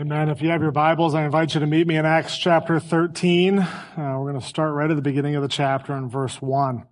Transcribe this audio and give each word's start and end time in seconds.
Amen. 0.00 0.28
If 0.28 0.42
you 0.42 0.50
have 0.50 0.62
your 0.62 0.70
Bibles, 0.70 1.16
I 1.16 1.24
invite 1.24 1.54
you 1.54 1.60
to 1.60 1.66
meet 1.66 1.84
me 1.84 1.96
in 1.96 2.06
Acts 2.06 2.38
chapter 2.38 2.78
13. 2.78 3.58
Uh, 3.58 3.66
we're 3.96 4.30
going 4.30 4.40
to 4.40 4.46
start 4.46 4.72
right 4.72 4.88
at 4.88 4.94
the 4.94 5.02
beginning 5.02 5.34
of 5.34 5.42
the 5.42 5.48
chapter 5.48 5.96
in 5.96 6.08
verse 6.08 6.40
1. 6.40 6.86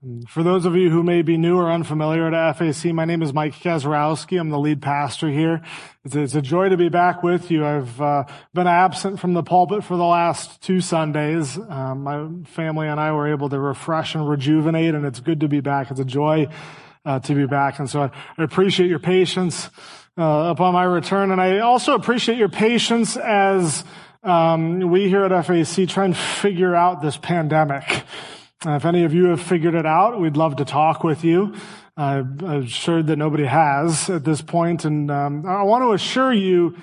And 0.00 0.26
for 0.30 0.42
those 0.42 0.64
of 0.64 0.74
you 0.74 0.88
who 0.88 1.02
may 1.02 1.20
be 1.20 1.36
new 1.36 1.58
or 1.58 1.70
unfamiliar 1.70 2.30
to 2.30 2.54
FAC, 2.54 2.94
my 2.94 3.04
name 3.04 3.20
is 3.20 3.34
Mike 3.34 3.52
Kazrowski. 3.52 4.40
I'm 4.40 4.48
the 4.48 4.58
lead 4.58 4.80
pastor 4.80 5.28
here. 5.28 5.60
It's 6.06 6.14
a, 6.14 6.20
it's 6.22 6.34
a 6.36 6.40
joy 6.40 6.70
to 6.70 6.78
be 6.78 6.88
back 6.88 7.22
with 7.22 7.50
you. 7.50 7.66
I've 7.66 8.00
uh, 8.00 8.24
been 8.54 8.66
absent 8.66 9.20
from 9.20 9.34
the 9.34 9.42
pulpit 9.42 9.84
for 9.84 9.98
the 9.98 10.06
last 10.06 10.62
two 10.62 10.80
Sundays. 10.80 11.58
Um, 11.58 12.04
my 12.04 12.28
family 12.46 12.88
and 12.88 12.98
I 12.98 13.12
were 13.12 13.30
able 13.30 13.50
to 13.50 13.60
refresh 13.60 14.14
and 14.14 14.26
rejuvenate, 14.26 14.94
and 14.94 15.04
it's 15.04 15.20
good 15.20 15.40
to 15.40 15.48
be 15.48 15.60
back. 15.60 15.90
It's 15.90 16.00
a 16.00 16.04
joy 16.06 16.48
uh, 17.04 17.20
to 17.20 17.34
be 17.34 17.46
back. 17.46 17.78
And 17.78 17.90
so 17.90 18.04
I, 18.04 18.10
I 18.38 18.42
appreciate 18.42 18.88
your 18.88 19.00
patience 19.00 19.68
uh, 20.18 20.50
upon 20.50 20.74
my 20.74 20.84
return. 20.84 21.30
And 21.30 21.40
I 21.40 21.60
also 21.60 21.94
appreciate 21.94 22.38
your 22.38 22.48
patience 22.48 23.16
as 23.16 23.84
um, 24.22 24.80
we 24.90 25.08
here 25.08 25.24
at 25.24 25.46
FAC 25.46 25.88
try 25.88 26.04
and 26.04 26.16
figure 26.16 26.74
out 26.74 27.00
this 27.00 27.16
pandemic. 27.16 28.04
Uh, 28.66 28.72
if 28.72 28.84
any 28.84 29.04
of 29.04 29.14
you 29.14 29.26
have 29.26 29.40
figured 29.40 29.74
it 29.74 29.86
out, 29.86 30.20
we'd 30.20 30.36
love 30.36 30.56
to 30.56 30.64
talk 30.64 31.04
with 31.04 31.24
you. 31.24 31.54
I'm 31.96 32.40
assured 32.44 33.06
that 33.08 33.16
nobody 33.16 33.44
has 33.44 34.08
at 34.10 34.24
this 34.24 34.40
point, 34.40 34.84
and 34.84 35.10
um, 35.10 35.46
I 35.46 35.62
want 35.62 35.82
to 35.82 35.92
assure 35.92 36.32
you 36.32 36.76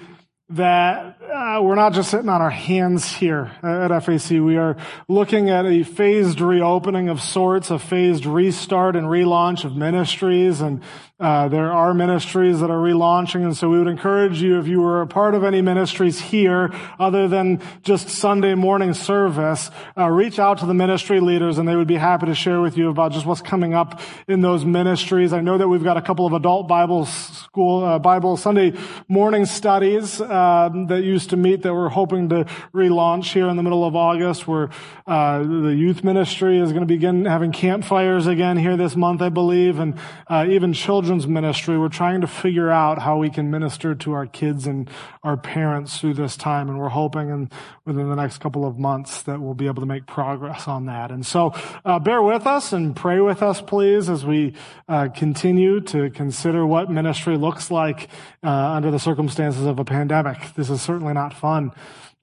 that 0.49 1.17
uh, 1.31 1.61
we're 1.61 1.75
not 1.75 1.93
just 1.93 2.11
sitting 2.11 2.29
on 2.29 2.41
our 2.41 2.49
hands 2.49 3.11
here 3.11 3.52
at 3.63 3.88
FAC. 4.03 4.31
We 4.31 4.57
are 4.57 4.77
looking 5.07 5.49
at 5.49 5.65
a 5.65 5.84
phased 5.84 6.41
reopening 6.41 7.09
of 7.09 7.21
sorts, 7.21 7.71
a 7.71 7.79
phased 7.79 8.25
restart 8.25 8.95
and 8.95 9.07
relaunch 9.07 9.65
of 9.65 9.75
ministries. 9.75 10.61
And 10.61 10.81
uh, 11.17 11.48
there 11.48 11.71
are 11.71 11.93
ministries 11.93 12.59
that 12.59 12.70
are 12.70 12.79
relaunching. 12.79 13.43
And 13.43 13.55
so 13.55 13.70
we 13.70 13.77
would 13.77 13.88
encourage 13.88 14.41
you, 14.41 14.59
if 14.59 14.67
you 14.67 14.81
were 14.81 15.01
a 15.01 15.07
part 15.07 15.34
of 15.34 15.45
any 15.45 15.61
ministries 15.61 16.20
here, 16.20 16.73
other 16.99 17.29
than 17.29 17.62
just 17.84 18.09
Sunday 18.09 18.53
morning 18.53 18.93
service, 18.93 19.71
uh, 19.98 20.09
reach 20.09 20.40
out 20.40 20.57
to 20.57 20.65
the 20.65 20.73
ministry 20.73 21.21
leaders 21.21 21.57
and 21.57 21.68
they 21.70 21.76
would 21.76 21.87
be 21.87 21.96
happy 21.96 22.26
to 22.26 22.35
share 22.35 22.59
with 22.59 22.77
you 22.77 22.90
about 22.90 23.13
just 23.13 23.26
what's 23.26 23.41
coming 23.41 23.73
up 23.73 24.01
in 24.27 24.41
those 24.41 24.65
ministries. 24.65 25.31
I 25.31 25.40
know 25.40 25.57
that 25.57 25.70
we've 25.70 25.84
got 25.84 25.96
a 25.96 26.01
couple 26.01 26.26
of 26.26 26.34
adult 26.34 26.68
Bible 26.68 27.05
school, 27.05 27.85
uh, 27.85 27.98
Bible 27.98 28.35
Sunday 28.35 28.73
morning 29.07 29.46
studies 29.46 30.20
uh, 30.20 30.70
that 30.87 31.03
use 31.16 31.27
to 31.27 31.38
meet 31.38 31.62
that 31.62 31.74
we're 31.74 31.88
hoping 31.88 32.27
to 32.27 32.44
relaunch 32.74 33.32
here 33.32 33.48
in 33.48 33.55
the 33.55 33.63
middle 33.63 33.85
of 33.85 33.96
August, 33.96 34.48
where 34.49 34.70
uh, 35.08 35.40
the 35.40 35.74
youth 35.74 36.04
ministry 36.04 36.60
is 36.60 36.74
going 36.74 36.82
to 36.82 36.94
begin 36.94 37.24
having 37.24 37.54
campfires 37.54 38.27
again 38.27 38.58
here 38.58 38.76
this 38.76 38.98
month, 38.98 39.21
I 39.21 39.30
believe, 39.30 39.80
and 39.80 39.98
uh, 40.27 40.46
even 40.49 40.74
children's 40.74 41.26
ministry. 41.26 41.77
We're 41.77 41.88
trying 41.88 42.20
to 42.20 42.27
figure 42.27 42.70
out 42.70 43.02
how 43.02 43.18
we 43.18 43.30
can 43.30 43.49
minister 43.49 43.96
to 43.96 44.12
our 44.12 44.26
kids 44.26 44.68
and 44.68 44.90
our 45.24 45.38
parents 45.38 45.99
through 45.99 46.16
this 46.16 46.36
time, 46.36 46.68
and 46.68 46.77
we're 46.77 46.90
hoping 46.90 47.30
in, 47.30 47.49
within 47.86 48.10
the 48.10 48.16
next 48.16 48.40
couple 48.40 48.66
of 48.66 48.77
months 48.77 49.21
that 49.24 49.40
we'll 49.40 49.54
be 49.54 49.68
able 49.68 49.82
to 49.82 49.88
make 49.88 50.05
progress 50.08 50.68
on 50.68 50.88
that. 50.88 51.12
And 51.12 51.26
so, 51.26 51.54
uh, 51.86 51.99
bear 51.99 52.21
with 52.21 52.46
us 52.46 52.74
and 52.74 52.93
pray 52.93 53.21
with 53.21 53.41
us, 53.41 53.62
please, 53.62 54.10
as 54.10 54.26
we 54.26 54.54
uh, 54.90 55.08
continue 55.16 55.80
to 55.80 56.10
consider 56.10 56.66
what 56.66 56.91
ministry 56.91 57.38
looks 57.38 57.71
like 57.71 58.10
uh, 58.43 58.49
under 58.49 58.91
the 58.91 58.99
circumstances 58.99 59.66
of 59.66 59.80
a 59.80 59.86
pandemic. 59.86 60.54
This 60.55 60.70
is 60.70 60.82
certainly 60.82 61.04
not 61.13 61.34
fun. 61.34 61.71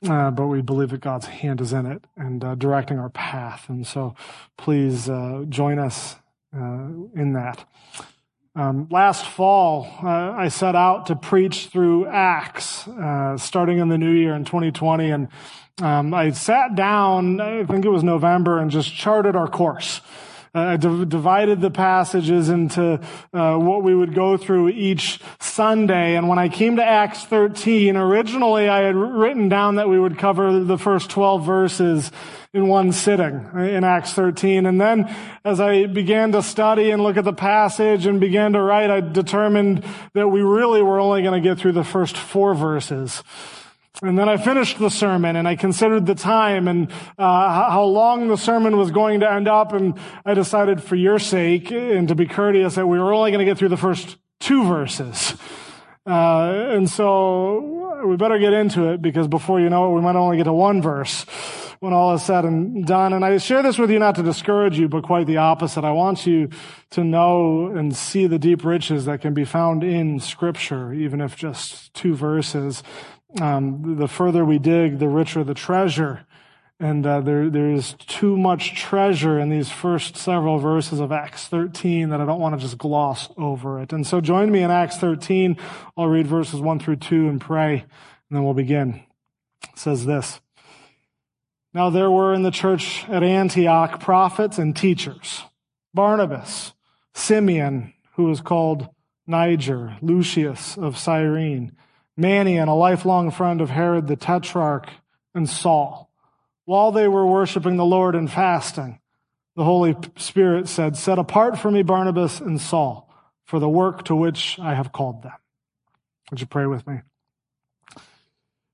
Uh, 0.09 0.33
but 0.33 0.49
we 0.49 0.61
believe 0.61 0.91
that 0.91 1.01
God's 1.01 1.27
hand 1.27 1.61
is 1.61 1.73
in 1.73 1.87
it 1.87 2.05
and 2.17 2.43
uh, 2.43 2.57
directing 2.57 2.99
our 2.99 3.11
path. 3.11 3.69
And 3.69 3.87
so 3.87 4.17
please 4.57 5.09
uh, 5.09 5.45
join 5.49 5.79
us 5.79 6.17
uh, 6.55 6.89
in 7.15 7.35
that. 7.35 7.65
Um, 8.55 8.89
last 8.91 9.25
fall, 9.25 9.89
uh, 10.03 10.33
I 10.33 10.49
set 10.49 10.75
out 10.75 11.07
to 11.07 11.17
preach 11.17 11.69
through 11.69 12.07
Acts, 12.07 12.87
uh, 12.89 13.39
starting 13.39 13.79
in 13.79 13.89
the 13.89 13.97
new 13.97 14.11
year 14.11 14.35
in 14.35 14.45
2020. 14.45 15.11
And 15.11 15.29
um, 15.81 16.13
I 16.13 16.31
sat 16.33 16.75
down, 16.75 17.41
I 17.41 17.65
think 17.65 17.85
it 17.85 17.89
was 17.89 18.03
November, 18.03 18.59
and 18.59 18.71
just 18.71 18.95
charted 18.95 19.37
our 19.37 19.49
course. 19.49 20.03
I 20.55 20.77
divided 20.77 21.63
the 21.63 21.71
passages 21.71 22.51
into 22.51 23.01
uh, 23.33 23.57
what 23.57 23.83
we 23.83 23.95
would 23.95 24.15
go 24.15 24.37
through 24.37 24.69
each 24.69 25.19
Sunday. 25.41 26.15
And 26.17 26.29
when 26.29 26.39
I 26.39 26.51
came 26.51 26.77
to 26.77 26.85
Acts 26.85 27.25
13, 27.25 27.97
originally 27.97 28.69
I 28.69 28.83
had 28.83 28.95
written 28.95 29.49
down 29.49 29.77
that 29.77 29.89
we 29.89 29.99
would 29.99 30.19
cover 30.19 30.63
the 30.63 30.77
first 30.77 31.09
12 31.09 31.47
verses 31.47 32.13
in 32.53 32.69
one 32.69 32.93
sitting 32.93 33.49
in 33.55 33.83
Acts 33.83 34.13
13. 34.13 34.67
And 34.67 34.79
then 34.79 35.15
as 35.43 35.59
I 35.59 35.87
began 35.87 36.33
to 36.33 36.43
study 36.43 36.91
and 36.91 37.03
look 37.03 37.17
at 37.17 37.25
the 37.25 37.33
passage 37.33 38.05
and 38.05 38.21
began 38.21 38.53
to 38.53 38.61
write, 38.61 38.91
I 38.91 39.01
determined 39.01 39.85
that 40.13 40.29
we 40.29 40.43
really 40.43 40.83
were 40.83 41.01
only 41.01 41.23
going 41.23 41.43
to 41.43 41.49
get 41.49 41.59
through 41.59 41.73
the 41.73 41.85
first 41.85 42.15
four 42.15 42.55
verses. 42.55 43.23
And 44.01 44.19
then 44.19 44.29
I 44.29 44.37
finished 44.39 44.79
the 44.79 44.89
sermon 44.89 45.37
and 45.37 45.47
I 45.47 45.55
considered 45.55 46.07
the 46.07 46.15
time 46.15 46.67
and 46.67 46.91
uh, 47.19 47.71
how 47.71 47.85
long 47.85 48.29
the 48.29 48.39
sermon 48.39 48.77
was 48.79 48.91
going 48.91 49.21
to 49.21 49.31
end 49.31 49.49
up. 49.49 49.75
And 49.75 49.99
I 50.25 50.35
decided 50.35 50.83
for 50.83 50.97
your 50.97 51.19
sake 51.19 51.71
and 51.71 52.09
to 52.09 52.15
be 52.15 52.27
courteous 52.27 52.77
that 52.77 52.87
we 52.87 52.99
were 52.99 53.13
only 53.13 53.31
going 53.31 53.45
to 53.45 53.51
get 53.51 53.59
through 53.59 53.69
the 53.69 53.77
first 53.77 54.17
two 54.41 54.65
verses. 54.65 55.35
Uh, 56.07 56.71
and 56.71 56.91
so 56.91 58.03
we 58.05 58.17
better 58.17 58.39
get 58.39 58.53
into 58.53 58.89
it 58.89 59.03
because 59.03 59.29
before 59.29 59.61
you 59.61 59.69
know 59.69 59.93
it, 59.93 59.95
we 59.95 60.01
might 60.01 60.17
only 60.17 60.37
get 60.37 60.45
to 60.45 60.53
one 60.53 60.83
verse 60.83 61.25
when 61.79 61.93
all 61.93 62.15
is 62.15 62.23
said 62.23 62.45
and 62.45 62.87
done. 62.87 63.13
And 63.13 63.25
I 63.25 63.37
share 63.39 63.63
this 63.63 63.79
with 63.79 63.91
you 63.91 63.99
not 63.99 64.15
to 64.15 64.23
discourage 64.23 64.79
you, 64.79 64.89
but 64.89 65.05
quite 65.05 65.27
the 65.27 65.37
opposite. 65.37 65.85
I 65.85 65.93
want 65.93 66.27
you 66.27 66.49
to 66.91 67.05
know 67.05 67.67
and 67.67 67.95
see 67.95 68.27
the 68.27 68.39
deep 68.39 68.65
riches 68.65 69.05
that 69.05 69.21
can 69.21 69.35
be 69.35 69.45
found 69.45 69.85
in 69.85 70.19
scripture, 70.19 70.93
even 70.93 71.21
if 71.21 71.37
just 71.37 71.93
two 71.93 72.15
verses 72.15 72.83
um, 73.41 73.97
the 73.97 74.09
further 74.09 74.45
we 74.45 74.59
dig, 74.59 74.99
the 74.99 75.09
richer 75.09 75.45
the 75.45 75.55
treasure. 75.55 76.27
And 76.79 77.07
uh, 77.07 77.21
there, 77.21 77.49
there 77.49 77.71
is 77.71 77.95
too 77.95 78.37
much 78.37 78.75
treasure 78.75 79.39
in 79.39 79.51
these 79.51 79.71
first 79.71 80.17
several 80.17 80.59
verses 80.59 80.99
of 80.99 81.13
Acts 81.13 81.47
13 81.47 82.09
that 82.09 82.21
I 82.21 82.27
don't 82.27 82.41
want 82.41 82.57
to 82.57 82.61
just 82.61 82.77
gloss 82.77 83.29
over 83.37 83.81
it. 83.81 83.93
And 83.93 84.05
so 84.05 84.21
join 84.21 84.51
me 84.51 84.63
in 84.63 84.71
Acts 84.71 84.97
13. 84.97 85.57
I'll 85.97 86.09
read 86.09 86.27
verses 86.27 86.61
1 86.61 86.81
through 86.81 86.97
2 86.97 87.29
and 87.29 87.41
pray, 87.41 87.75
and 87.75 87.89
then 88.31 88.43
we'll 88.43 88.55
begin. 88.55 89.03
It 89.73 89.79
says 89.79 90.07
this. 90.07 90.41
Now 91.73 91.89
there 91.89 92.11
were 92.11 92.35
in 92.35 92.43
the 92.43 92.51
church 92.51 93.09
at 93.09 93.23
Antioch 93.23 94.01
prophets 94.01 94.59
and 94.59 94.77
teachers. 94.77 95.43
Barnabas, 95.95 96.73
Simeon, 97.15 97.95
who 98.15 98.25
was 98.25 98.41
called 98.41 98.89
Niger, 99.27 99.97
Lucius 100.03 100.77
of 100.77 100.99
Cyrene, 100.99 101.73
Manaen, 102.19 102.69
a 102.69 102.73
lifelong 102.73 103.31
friend 103.31 103.61
of 103.61 103.71
Herod 103.71 104.07
the 104.07 104.17
Tetrarch, 104.17 104.89
and 105.35 105.49
Saul. 105.49 106.11
While 106.65 106.93
they 106.93 107.09
were 107.09 107.27
worshiping 107.27 107.77
the 107.77 107.85
Lord 107.85 108.15
and 108.15 108.31
fasting, 108.31 109.01
the 109.57 109.65
Holy 109.65 109.97
Spirit 110.17 110.69
said, 110.69 110.97
Set 110.97 111.19
apart 111.19 111.59
for 111.59 111.71
me 111.71 111.83
Barnabas 111.83 112.41
and 112.41 112.61
Saul 112.61 113.09
for 113.45 113.59
the 113.59 113.69
work 113.69 114.05
to 114.05 114.15
which 114.15 114.59
I 114.59 114.75
have 114.75 114.93
called 114.93 115.23
them. 115.23 115.33
Would 116.31 116.41
you 116.41 116.47
pray 116.47 116.67
with 116.67 116.87
me? 116.87 117.01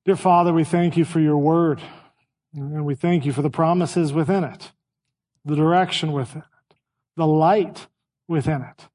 Dear 0.05 0.17
Father, 0.17 0.53
we 0.53 0.65
thank 0.65 0.97
you 0.97 1.05
for 1.05 1.21
your 1.21 1.37
word, 1.37 1.81
and 2.55 2.85
we 2.85 2.95
thank 2.95 3.27
you 3.27 3.33
for 3.33 3.43
the 3.43 3.51
promises 3.51 4.13
within 4.13 4.45
it, 4.45 4.73
the 5.45 5.57
direction 5.57 6.13
within 6.13 6.43
it, 6.43 6.77
the 7.17 7.27
light 7.27 7.89
within 8.27 8.63
it. 8.63 8.89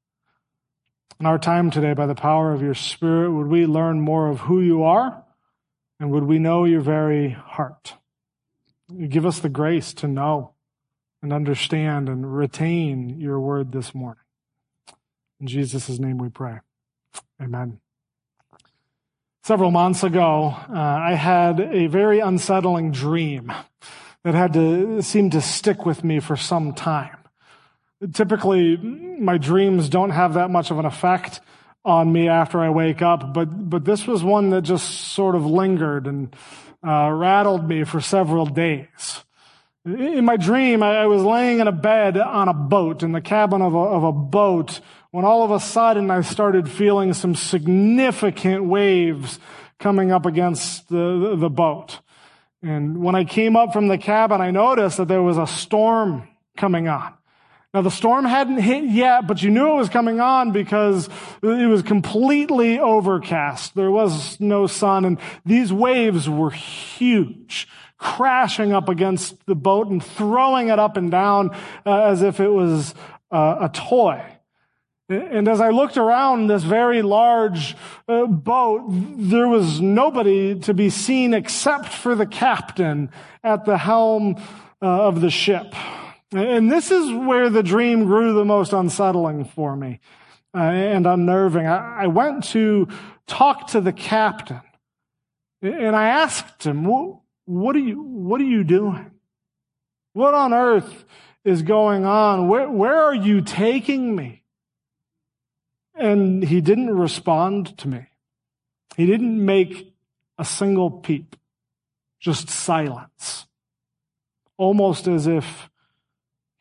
In 1.20 1.26
our 1.26 1.38
time 1.38 1.70
today, 1.70 1.92
by 1.94 2.06
the 2.06 2.14
power 2.14 2.52
of 2.52 2.60
your 2.60 2.74
Spirit, 2.74 3.30
would 3.30 3.46
we 3.46 3.66
learn 3.66 4.00
more 4.00 4.28
of 4.28 4.40
who 4.40 4.60
you 4.60 4.82
are 4.82 5.24
and 6.00 6.10
would 6.10 6.24
we 6.24 6.40
know 6.40 6.64
your 6.64 6.80
very 6.80 7.30
heart? 7.30 7.94
Give 9.08 9.24
us 9.24 9.38
the 9.38 9.48
grace 9.48 9.94
to 9.94 10.08
know 10.08 10.54
and 11.22 11.32
understand 11.32 12.08
and 12.08 12.36
retain 12.36 13.20
your 13.20 13.38
word 13.38 13.70
this 13.70 13.94
morning. 13.94 14.24
In 15.40 15.46
Jesus' 15.46 15.98
name 15.98 16.18
we 16.18 16.28
pray. 16.28 16.58
Amen. 17.40 17.78
Several 19.44 19.70
months 19.70 20.02
ago, 20.02 20.54
uh, 20.68 20.72
I 20.74 21.14
had 21.14 21.60
a 21.60 21.86
very 21.86 22.18
unsettling 22.18 22.90
dream 22.90 23.52
that 24.24 24.34
had 24.34 24.52
to 24.54 25.00
seem 25.00 25.30
to 25.30 25.40
stick 25.40 25.86
with 25.86 26.02
me 26.02 26.18
for 26.18 26.36
some 26.36 26.72
time. 26.72 27.23
Typically, 28.12 28.76
my 28.76 29.38
dreams 29.38 29.88
don't 29.88 30.10
have 30.10 30.34
that 30.34 30.50
much 30.50 30.70
of 30.70 30.78
an 30.78 30.84
effect 30.84 31.40
on 31.84 32.12
me 32.12 32.28
after 32.28 32.60
I 32.60 32.70
wake 32.70 33.02
up, 33.02 33.34
but, 33.34 33.70
but 33.70 33.84
this 33.84 34.06
was 34.06 34.24
one 34.24 34.50
that 34.50 34.62
just 34.62 34.88
sort 35.12 35.34
of 35.34 35.44
lingered 35.44 36.06
and 36.06 36.34
uh, 36.86 37.10
rattled 37.10 37.68
me 37.68 37.84
for 37.84 38.00
several 38.00 38.46
days. 38.46 39.24
In 39.84 40.24
my 40.24 40.38
dream, 40.38 40.82
I 40.82 41.06
was 41.06 41.22
laying 41.22 41.60
in 41.60 41.68
a 41.68 41.72
bed 41.72 42.16
on 42.16 42.48
a 42.48 42.54
boat, 42.54 43.02
in 43.02 43.12
the 43.12 43.20
cabin 43.20 43.60
of 43.60 43.74
a, 43.74 43.78
of 43.78 44.02
a 44.02 44.12
boat, 44.12 44.80
when 45.10 45.26
all 45.26 45.44
of 45.44 45.50
a 45.50 45.60
sudden 45.60 46.10
I 46.10 46.22
started 46.22 46.70
feeling 46.70 47.12
some 47.12 47.34
significant 47.34 48.64
waves 48.64 49.38
coming 49.78 50.10
up 50.10 50.24
against 50.24 50.88
the, 50.88 51.36
the, 51.36 51.50
boat. 51.50 52.00
And 52.62 53.02
when 53.02 53.14
I 53.14 53.24
came 53.24 53.56
up 53.56 53.74
from 53.74 53.88
the 53.88 53.98
cabin, 53.98 54.40
I 54.40 54.50
noticed 54.50 54.96
that 54.96 55.08
there 55.08 55.22
was 55.22 55.36
a 55.36 55.46
storm 55.46 56.28
coming 56.56 56.88
on. 56.88 57.12
Now 57.74 57.82
the 57.82 57.90
storm 57.90 58.24
hadn't 58.24 58.58
hit 58.58 58.84
yet, 58.84 59.26
but 59.26 59.42
you 59.42 59.50
knew 59.50 59.72
it 59.72 59.76
was 59.76 59.88
coming 59.88 60.20
on 60.20 60.52
because 60.52 61.08
it 61.42 61.68
was 61.68 61.82
completely 61.82 62.78
overcast. 62.78 63.74
There 63.74 63.90
was 63.90 64.38
no 64.38 64.68
sun 64.68 65.04
and 65.04 65.18
these 65.44 65.72
waves 65.72 66.30
were 66.30 66.52
huge, 66.52 67.66
crashing 67.98 68.72
up 68.72 68.88
against 68.88 69.44
the 69.46 69.56
boat 69.56 69.88
and 69.88 70.02
throwing 70.02 70.68
it 70.68 70.78
up 70.78 70.96
and 70.96 71.10
down 71.10 71.50
uh, 71.84 72.04
as 72.04 72.22
if 72.22 72.38
it 72.38 72.50
was 72.50 72.94
uh, 73.32 73.56
a 73.62 73.68
toy. 73.68 74.24
And 75.08 75.48
as 75.48 75.60
I 75.60 75.70
looked 75.70 75.96
around 75.96 76.46
this 76.46 76.62
very 76.62 77.02
large 77.02 77.76
uh, 78.08 78.26
boat, 78.26 78.84
there 78.88 79.48
was 79.48 79.80
nobody 79.80 80.60
to 80.60 80.72
be 80.72 80.90
seen 80.90 81.34
except 81.34 81.88
for 81.88 82.14
the 82.14 82.24
captain 82.24 83.10
at 83.42 83.64
the 83.64 83.76
helm 83.76 84.36
uh, 84.80 84.86
of 84.86 85.20
the 85.20 85.30
ship. 85.30 85.74
And 86.34 86.70
this 86.70 86.90
is 86.90 87.12
where 87.12 87.48
the 87.48 87.62
dream 87.62 88.06
grew 88.06 88.34
the 88.34 88.44
most 88.44 88.72
unsettling 88.72 89.44
for 89.44 89.76
me 89.76 90.00
uh, 90.52 90.58
and 90.58 91.06
unnerving. 91.06 91.66
I, 91.66 92.02
I 92.02 92.06
went 92.08 92.44
to 92.50 92.88
talk 93.26 93.68
to 93.68 93.80
the 93.80 93.92
captain 93.92 94.60
and 95.62 95.94
I 95.94 96.08
asked 96.08 96.66
him, 96.66 96.84
what, 96.84 97.20
what 97.44 97.76
are 97.76 97.80
you, 97.80 98.02
what 98.02 98.40
are 98.40 98.44
you 98.44 98.64
doing? 98.64 99.12
What 100.12 100.34
on 100.34 100.52
earth 100.52 101.04
is 101.44 101.62
going 101.62 102.04
on? 102.04 102.48
Where, 102.48 102.68
where 102.68 103.04
are 103.04 103.14
you 103.14 103.40
taking 103.40 104.16
me? 104.16 104.42
And 105.94 106.42
he 106.42 106.60
didn't 106.60 106.90
respond 106.90 107.78
to 107.78 107.88
me. 107.88 108.06
He 108.96 109.06
didn't 109.06 109.44
make 109.44 109.94
a 110.36 110.44
single 110.44 110.90
peep, 110.90 111.36
just 112.18 112.50
silence. 112.50 113.46
Almost 114.56 115.06
as 115.06 115.28
if 115.28 115.70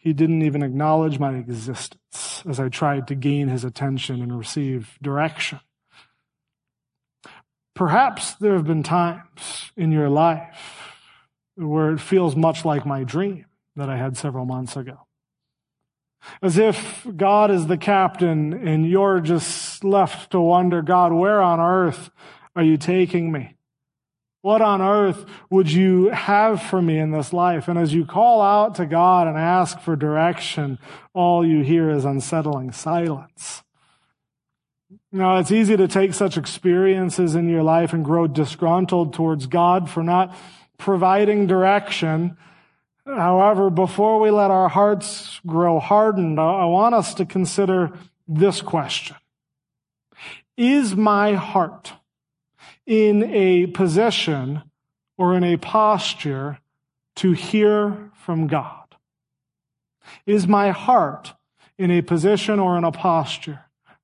he 0.03 0.11
didn't 0.11 0.41
even 0.41 0.63
acknowledge 0.63 1.17
my 1.17 1.33
existence 1.35 2.43
as 2.45 2.59
I 2.59 2.67
tried 2.67 3.07
to 3.07 3.15
gain 3.15 3.47
his 3.47 3.63
attention 3.63 4.21
and 4.21 4.37
receive 4.37 4.97
direction. 5.01 5.61
Perhaps 7.73 8.35
there 8.35 8.55
have 8.55 8.65
been 8.65 8.83
times 8.83 9.71
in 9.77 9.93
your 9.93 10.09
life 10.09 10.91
where 11.55 11.91
it 11.91 12.01
feels 12.01 12.35
much 12.35 12.65
like 12.65 12.85
my 12.85 13.05
dream 13.05 13.45
that 13.77 13.89
I 13.89 13.95
had 13.95 14.17
several 14.17 14.43
months 14.43 14.75
ago. 14.75 15.07
As 16.41 16.57
if 16.57 17.07
God 17.15 17.49
is 17.49 17.67
the 17.67 17.77
captain 17.77 18.51
and 18.67 18.85
you're 18.85 19.21
just 19.21 19.85
left 19.85 20.31
to 20.31 20.41
wonder, 20.41 20.81
God, 20.81 21.13
where 21.13 21.41
on 21.41 21.61
earth 21.61 22.09
are 22.57 22.63
you 22.63 22.75
taking 22.75 23.31
me? 23.31 23.52
What 24.43 24.61
on 24.61 24.81
earth 24.81 25.25
would 25.49 25.71
you 25.71 26.09
have 26.09 26.61
for 26.61 26.81
me 26.81 26.99
in 26.99 27.11
this 27.11 27.31
life? 27.31 27.69
And 27.69 27.79
as 27.79 27.93
you 27.93 28.05
call 28.05 28.41
out 28.41 28.75
to 28.75 28.85
God 28.85 29.25
and 29.25 29.37
ask 29.37 29.79
for 29.79 29.95
direction, 29.95 30.79
all 31.13 31.47
you 31.47 31.63
hear 31.63 31.89
is 31.89 32.03
unsettling 32.03 32.73
silence. 32.73 33.63
Now, 35.13 35.37
it's 35.37 35.51
easy 35.51 35.77
to 35.77 35.87
take 35.87 36.13
such 36.13 36.35
experiences 36.35 37.35
in 37.35 37.47
your 37.47 37.63
life 37.63 37.93
and 37.93 38.03
grow 38.03 38.27
disgruntled 38.27 39.13
towards 39.13 39.45
God 39.45 39.89
for 39.89 40.03
not 40.03 40.35
providing 40.77 41.47
direction. 41.47 42.35
However, 43.05 43.69
before 43.69 44.19
we 44.19 44.29
let 44.29 44.51
our 44.51 44.67
hearts 44.67 45.39
grow 45.47 45.79
hardened, 45.79 46.37
I 46.37 46.65
want 46.65 46.95
us 46.95 47.13
to 47.13 47.25
consider 47.25 47.93
this 48.27 48.61
question. 48.61 49.15
Is 50.57 50.97
my 50.97 51.35
heart 51.35 51.93
in 52.85 53.23
a 53.23 53.67
position 53.67 54.63
or 55.17 55.35
in 55.35 55.43
a 55.43 55.57
posture 55.57 56.59
to 57.17 57.31
hear 57.33 58.11
from 58.13 58.47
God? 58.47 58.95
Is 60.25 60.47
my 60.47 60.71
heart 60.71 61.33
in 61.77 61.91
a 61.91 62.01
position 62.01 62.59
or 62.59 62.77
in 62.77 62.83
a 62.83 62.91
posture 62.91 63.61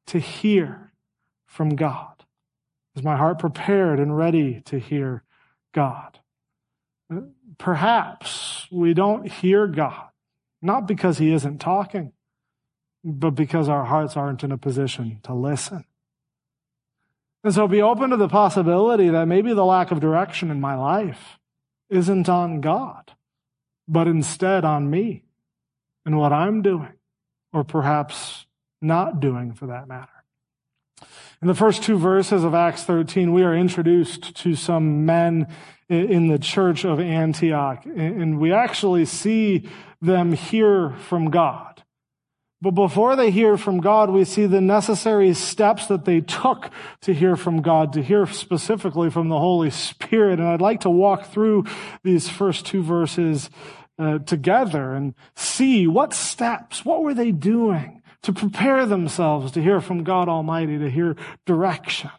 to 0.07 0.19
hear 0.19 0.91
from 1.45 1.75
God? 1.75 2.25
Is 2.95 3.03
my 3.03 3.15
heart 3.15 3.39
prepared 3.39 3.99
and 3.99 4.17
ready 4.17 4.61
to 4.65 4.79
hear 4.79 5.23
God? 5.73 6.19
Perhaps 7.57 8.67
we 8.71 8.93
don't 8.93 9.27
hear 9.27 9.67
God, 9.67 10.09
not 10.61 10.87
because 10.87 11.17
he 11.17 11.33
isn't 11.33 11.59
talking, 11.59 12.13
but 13.03 13.31
because 13.31 13.69
our 13.69 13.85
hearts 13.85 14.15
aren't 14.17 14.43
in 14.43 14.51
a 14.51 14.57
position 14.57 15.19
to 15.23 15.33
listen. 15.33 15.85
And 17.43 17.53
so 17.53 17.67
be 17.67 17.81
open 17.81 18.09
to 18.09 18.17
the 18.17 18.27
possibility 18.27 19.09
that 19.09 19.27
maybe 19.27 19.53
the 19.53 19.65
lack 19.65 19.91
of 19.91 19.99
direction 19.99 20.51
in 20.51 20.59
my 20.59 20.75
life 20.75 21.39
isn't 21.89 22.27
on 22.27 22.61
God, 22.61 23.13
but 23.87 24.07
instead 24.07 24.65
on 24.65 24.89
me 24.89 25.23
and 26.05 26.17
what 26.17 26.33
I'm 26.33 26.61
doing, 26.61 26.93
or 27.53 27.63
perhaps 27.63 28.45
not 28.81 29.19
doing 29.19 29.53
for 29.53 29.67
that 29.67 29.87
matter. 29.87 30.09
In 31.41 31.47
the 31.47 31.55
first 31.55 31.83
two 31.83 31.97
verses 31.97 32.43
of 32.43 32.53
Acts 32.53 32.83
13, 32.83 33.31
we 33.31 33.43
are 33.43 33.55
introduced 33.55 34.35
to 34.35 34.55
some 34.55 35.05
men 35.05 35.47
in 35.87 36.27
the 36.27 36.37
church 36.37 36.83
of 36.83 36.99
Antioch, 36.99 37.85
and 37.85 38.39
we 38.39 38.51
actually 38.51 39.05
see 39.05 39.69
them 40.01 40.33
hear 40.33 40.91
from 40.91 41.31
God. 41.31 41.83
But 42.61 42.71
before 42.71 43.15
they 43.15 43.31
hear 43.31 43.57
from 43.57 43.79
God, 43.79 44.09
we 44.09 44.25
see 44.25 44.45
the 44.45 44.59
necessary 44.59 45.33
steps 45.33 45.85
that 45.87 46.03
they 46.03 46.19
took 46.19 46.69
to 47.01 47.13
hear 47.13 47.37
from 47.37 47.61
God, 47.61 47.93
to 47.93 48.03
hear 48.03 48.25
specifically 48.25 49.09
from 49.09 49.29
the 49.29 49.39
Holy 49.39 49.69
Spirit. 49.69 50.39
And 50.39 50.47
I'd 50.47 50.59
like 50.59 50.81
to 50.81 50.89
walk 50.89 51.27
through 51.27 51.65
these 52.03 52.27
first 52.27 52.65
two 52.65 52.83
verses 52.83 53.49
uh, 53.97 54.19
together 54.19 54.93
and 54.93 55.13
see 55.35 55.87
what 55.87 56.13
steps, 56.13 56.83
what 56.83 57.01
were 57.01 57.13
they 57.13 57.31
doing 57.31 58.01
to 58.23 58.33
prepare 58.33 58.85
themselves 58.85 59.53
to 59.53 59.61
hear 59.61 59.79
from 59.79 60.03
God 60.03 60.27
Almighty, 60.27 60.77
to 60.79 60.89
hear 60.89 61.15
direction. 61.45 62.11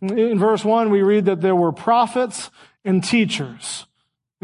In 0.00 0.38
verse 0.38 0.64
one, 0.64 0.90
we 0.90 1.02
read 1.02 1.24
that 1.24 1.40
there 1.40 1.56
were 1.56 1.72
prophets 1.72 2.50
and 2.84 3.02
teachers 3.02 3.86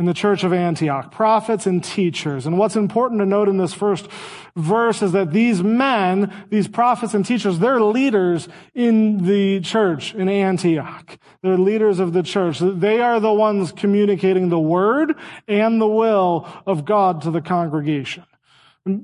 in 0.01 0.07
the 0.07 0.15
church 0.15 0.45
of 0.45 0.53
Antioch, 0.55 1.13
prophets 1.13 1.67
and 1.67 1.85
teachers. 1.85 2.47
And 2.47 2.57
what's 2.57 2.75
important 2.75 3.21
to 3.21 3.27
note 3.27 3.51
in 3.51 3.59
this 3.59 3.75
first 3.75 4.09
verse 4.57 5.03
is 5.03 5.13
that 5.13 5.31
these 5.31 5.63
men, 5.63 6.33
these 6.49 6.67
prophets 6.67 7.13
and 7.13 7.25
teachers, 7.25 7.59
they're 7.59 7.83
leaders 7.83 8.49
in 8.75 9.27
the 9.27 9.61
church 9.61 10.15
in 10.15 10.31
Antioch. 10.31 11.19
They're 11.43 11.59
leaders 11.59 12.01
of 12.01 12.15
the 12.15 12.23
church. 12.23 12.61
They 12.61 13.03
are 13.03 13.21
the 13.21 13.31
ones 13.31 13.73
communicating 13.73 14.49
the 14.49 14.59
word 14.59 15.17
and 15.47 15.79
the 15.79 15.87
will 15.87 16.49
of 16.67 16.87
God 16.87 17.21
to 17.23 17.31
the 17.31 17.43
congregation. 17.43 18.25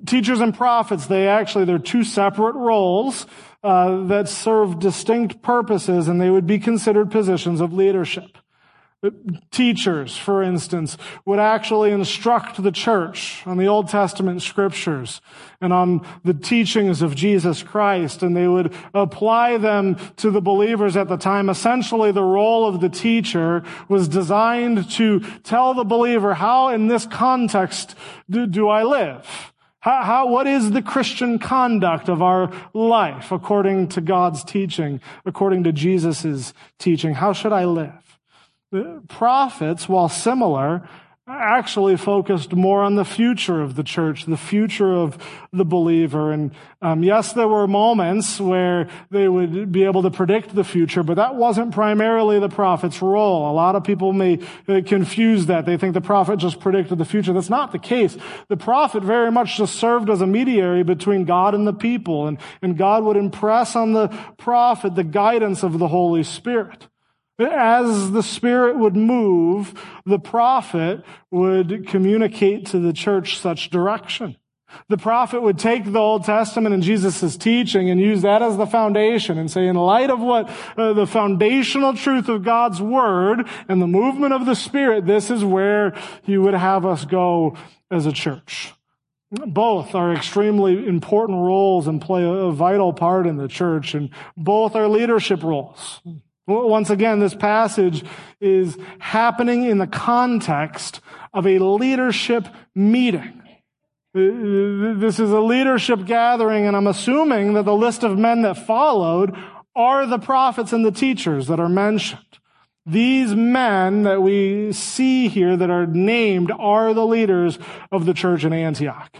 Teachers 0.06 0.40
and 0.40 0.56
prophets, 0.56 1.08
they 1.08 1.28
actually, 1.28 1.66
they're 1.66 1.78
two 1.78 2.04
separate 2.04 2.54
roles 2.54 3.26
uh, 3.62 4.04
that 4.04 4.30
serve 4.30 4.78
distinct 4.78 5.42
purposes 5.42 6.08
and 6.08 6.18
they 6.18 6.30
would 6.30 6.46
be 6.46 6.58
considered 6.58 7.10
positions 7.10 7.60
of 7.60 7.74
leadership. 7.74 8.38
Teachers, 9.50 10.16
for 10.16 10.42
instance, 10.42 10.96
would 11.24 11.38
actually 11.38 11.90
instruct 11.90 12.62
the 12.62 12.72
church 12.72 13.42
on 13.46 13.58
the 13.58 13.66
Old 13.66 13.88
Testament 13.88 14.42
scriptures 14.42 15.20
and 15.60 15.72
on 15.72 16.06
the 16.24 16.34
teachings 16.34 17.02
of 17.02 17.14
Jesus 17.14 17.62
Christ, 17.62 18.22
and 18.22 18.36
they 18.36 18.48
would 18.48 18.74
apply 18.94 19.56
them 19.56 19.96
to 20.16 20.30
the 20.30 20.40
believers 20.40 20.96
at 20.96 21.08
the 21.08 21.16
time. 21.16 21.48
Essentially, 21.48 22.12
the 22.12 22.22
role 22.22 22.66
of 22.66 22.80
the 22.80 22.88
teacher 22.88 23.62
was 23.88 24.08
designed 24.08 24.90
to 24.92 25.20
tell 25.42 25.74
the 25.74 25.84
believer 25.84 26.34
how, 26.34 26.68
in 26.68 26.88
this 26.88 27.06
context, 27.06 27.94
do, 28.28 28.46
do 28.46 28.68
I 28.68 28.82
live? 28.82 29.52
How, 29.86 30.02
how, 30.02 30.26
what 30.26 30.48
is 30.48 30.72
the 30.72 30.82
Christian 30.82 31.38
conduct 31.38 32.08
of 32.08 32.20
our 32.20 32.50
life 32.74 33.30
according 33.30 33.86
to 33.90 34.00
God's 34.00 34.42
teaching, 34.42 35.00
according 35.24 35.62
to 35.62 35.70
Jesus' 35.70 36.52
teaching? 36.78 37.14
How 37.14 37.32
should 37.32 37.52
I 37.52 37.66
live? 37.66 38.05
Prophets, 39.08 39.88
while 39.88 40.08
similar, 40.08 40.88
actually 41.28 41.96
focused 41.96 42.52
more 42.52 42.82
on 42.82 42.94
the 42.94 43.04
future 43.04 43.60
of 43.60 43.74
the 43.74 43.82
church, 43.82 44.26
the 44.26 44.36
future 44.36 44.94
of 44.94 45.18
the 45.52 45.64
believer. 45.64 46.30
And 46.30 46.52
um, 46.80 47.02
yes, 47.02 47.32
there 47.32 47.48
were 47.48 47.66
moments 47.66 48.38
where 48.38 48.88
they 49.10 49.26
would 49.26 49.72
be 49.72 49.82
able 49.82 50.02
to 50.02 50.10
predict 50.10 50.54
the 50.54 50.62
future, 50.62 51.02
but 51.02 51.14
that 51.14 51.34
wasn't 51.34 51.74
primarily 51.74 52.38
the 52.38 52.48
prophet's 52.48 53.02
role. 53.02 53.50
A 53.50 53.54
lot 53.54 53.74
of 53.74 53.82
people 53.82 54.12
may 54.12 54.38
uh, 54.68 54.82
confuse 54.86 55.46
that. 55.46 55.66
They 55.66 55.76
think 55.76 55.94
the 55.94 56.00
prophet 56.00 56.36
just 56.36 56.60
predicted 56.60 56.98
the 56.98 57.04
future. 57.04 57.32
That's 57.32 57.50
not 57.50 57.72
the 57.72 57.80
case. 57.80 58.16
The 58.48 58.56
prophet 58.56 59.02
very 59.02 59.32
much 59.32 59.56
just 59.56 59.74
served 59.74 60.08
as 60.10 60.20
a 60.20 60.28
mediator 60.28 60.84
between 60.84 61.24
God 61.24 61.56
and 61.56 61.66
the 61.66 61.72
people, 61.72 62.28
and, 62.28 62.38
and 62.62 62.78
God 62.78 63.02
would 63.02 63.16
impress 63.16 63.74
on 63.74 63.94
the 63.94 64.16
prophet 64.38 64.94
the 64.94 65.02
guidance 65.02 65.64
of 65.64 65.80
the 65.80 65.88
Holy 65.88 66.22
Spirit. 66.22 66.86
As 67.38 68.12
the 68.12 68.22
Spirit 68.22 68.78
would 68.78 68.96
move, 68.96 69.74
the 70.06 70.18
prophet 70.18 71.04
would 71.30 71.86
communicate 71.86 72.66
to 72.66 72.78
the 72.78 72.92
church 72.92 73.38
such 73.38 73.70
direction. 73.70 74.36
The 74.88 74.96
prophet 74.96 75.42
would 75.42 75.58
take 75.58 75.84
the 75.84 75.98
Old 75.98 76.24
Testament 76.24 76.74
and 76.74 76.82
Jesus' 76.82 77.36
teaching 77.36 77.88
and 77.88 78.00
use 78.00 78.22
that 78.22 78.42
as 78.42 78.56
the 78.56 78.66
foundation 78.66 79.38
and 79.38 79.50
say, 79.50 79.66
in 79.68 79.76
light 79.76 80.10
of 80.10 80.20
what 80.20 80.50
uh, 80.76 80.92
the 80.92 81.06
foundational 81.06 81.94
truth 81.94 82.28
of 82.28 82.42
God's 82.42 82.80
Word 82.80 83.48
and 83.68 83.80
the 83.80 83.86
movement 83.86 84.32
of 84.32 84.44
the 84.44 84.56
Spirit, 84.56 85.06
this 85.06 85.30
is 85.30 85.44
where 85.44 85.94
He 86.22 86.36
would 86.36 86.54
have 86.54 86.84
us 86.84 87.04
go 87.04 87.56
as 87.90 88.06
a 88.06 88.12
church. 88.12 88.72
Both 89.30 89.94
are 89.94 90.12
extremely 90.12 90.86
important 90.86 91.38
roles 91.38 91.86
and 91.86 92.00
play 92.00 92.24
a 92.24 92.50
vital 92.50 92.92
part 92.92 93.26
in 93.26 93.36
the 93.36 93.48
church, 93.48 93.94
and 93.94 94.10
both 94.36 94.76
are 94.76 94.88
leadership 94.88 95.42
roles. 95.42 96.00
Once 96.46 96.90
again, 96.90 97.18
this 97.18 97.34
passage 97.34 98.04
is 98.40 98.78
happening 98.98 99.64
in 99.64 99.78
the 99.78 99.86
context 99.86 101.00
of 101.34 101.46
a 101.46 101.58
leadership 101.58 102.46
meeting. 102.74 103.42
This 104.14 105.18
is 105.18 105.30
a 105.30 105.40
leadership 105.40 106.06
gathering, 106.06 106.66
and 106.66 106.76
I'm 106.76 106.86
assuming 106.86 107.54
that 107.54 107.64
the 107.64 107.74
list 107.74 108.02
of 108.02 108.16
men 108.16 108.42
that 108.42 108.66
followed 108.66 109.36
are 109.74 110.06
the 110.06 110.18
prophets 110.18 110.72
and 110.72 110.84
the 110.84 110.90
teachers 110.90 111.48
that 111.48 111.60
are 111.60 111.68
mentioned. 111.68 112.22
These 112.86 113.34
men 113.34 114.04
that 114.04 114.22
we 114.22 114.72
see 114.72 115.28
here 115.28 115.56
that 115.56 115.70
are 115.70 115.86
named 115.86 116.52
are 116.52 116.94
the 116.94 117.04
leaders 117.04 117.58
of 117.90 118.06
the 118.06 118.14
church 118.14 118.44
in 118.44 118.52
Antioch. 118.52 119.12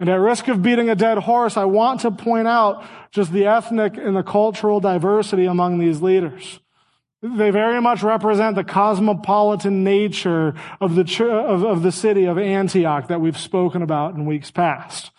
And 0.00 0.08
at 0.08 0.18
risk 0.18 0.48
of 0.48 0.62
beating 0.62 0.88
a 0.88 0.94
dead 0.94 1.18
horse, 1.18 1.58
I 1.58 1.66
want 1.66 2.00
to 2.00 2.10
point 2.10 2.48
out 2.48 2.82
just 3.10 3.32
the 3.32 3.46
ethnic 3.46 3.98
and 3.98 4.16
the 4.16 4.22
cultural 4.22 4.80
diversity 4.80 5.44
among 5.44 5.78
these 5.78 6.00
leaders. 6.00 6.58
They 7.22 7.50
very 7.50 7.82
much 7.82 8.02
represent 8.02 8.56
the 8.56 8.64
cosmopolitan 8.64 9.84
nature 9.84 10.54
of 10.80 10.94
the, 10.94 11.02
of, 11.30 11.64
of 11.64 11.82
the 11.82 11.92
city 11.92 12.24
of 12.24 12.38
Antioch 12.38 13.08
that 13.08 13.20
we've 13.20 13.36
spoken 13.36 13.82
about 13.82 14.14
in 14.14 14.24
weeks 14.24 14.50
past. 14.50 15.10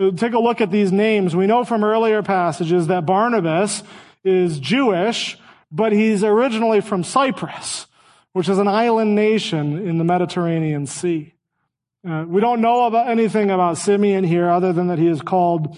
Uh, 0.00 0.12
take 0.12 0.32
a 0.32 0.38
look 0.38 0.62
at 0.62 0.70
these 0.70 0.90
names. 0.90 1.36
We 1.36 1.46
know 1.46 1.62
from 1.62 1.84
earlier 1.84 2.22
passages 2.22 2.86
that 2.86 3.04
Barnabas 3.04 3.82
is 4.24 4.58
Jewish, 4.58 5.36
but 5.70 5.92
he's 5.92 6.24
originally 6.24 6.80
from 6.80 7.04
Cyprus, 7.04 7.86
which 8.32 8.48
is 8.48 8.56
an 8.56 8.68
island 8.68 9.14
nation 9.14 9.86
in 9.86 9.98
the 9.98 10.04
Mediterranean 10.04 10.86
Sea. 10.86 11.34
Uh, 12.08 12.24
we 12.26 12.40
don't 12.40 12.60
know 12.60 12.86
about 12.86 13.08
anything 13.08 13.50
about 13.50 13.78
Simeon 13.78 14.24
here 14.24 14.50
other 14.50 14.72
than 14.72 14.88
that 14.88 14.98
he 14.98 15.06
is 15.06 15.22
called 15.22 15.76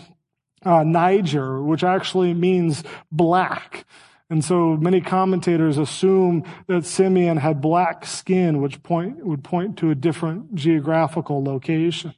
uh, 0.65 0.83
Niger, 0.83 1.63
which 1.63 1.85
actually 1.85 2.33
means 2.33 2.83
black. 3.13 3.85
And 4.31 4.43
so 4.43 4.77
many 4.77 5.03
commentators 5.03 5.77
assume 5.77 6.45
that 6.67 6.87
Simeon 6.87 7.37
had 7.37 7.61
black 7.61 8.07
skin, 8.07 8.63
which 8.63 8.83
point, 8.83 9.25
would 9.25 9.45
point 9.45 9.77
to 9.79 9.91
a 9.91 9.95
different 9.95 10.55
geographical 10.55 11.45
location 11.45 12.15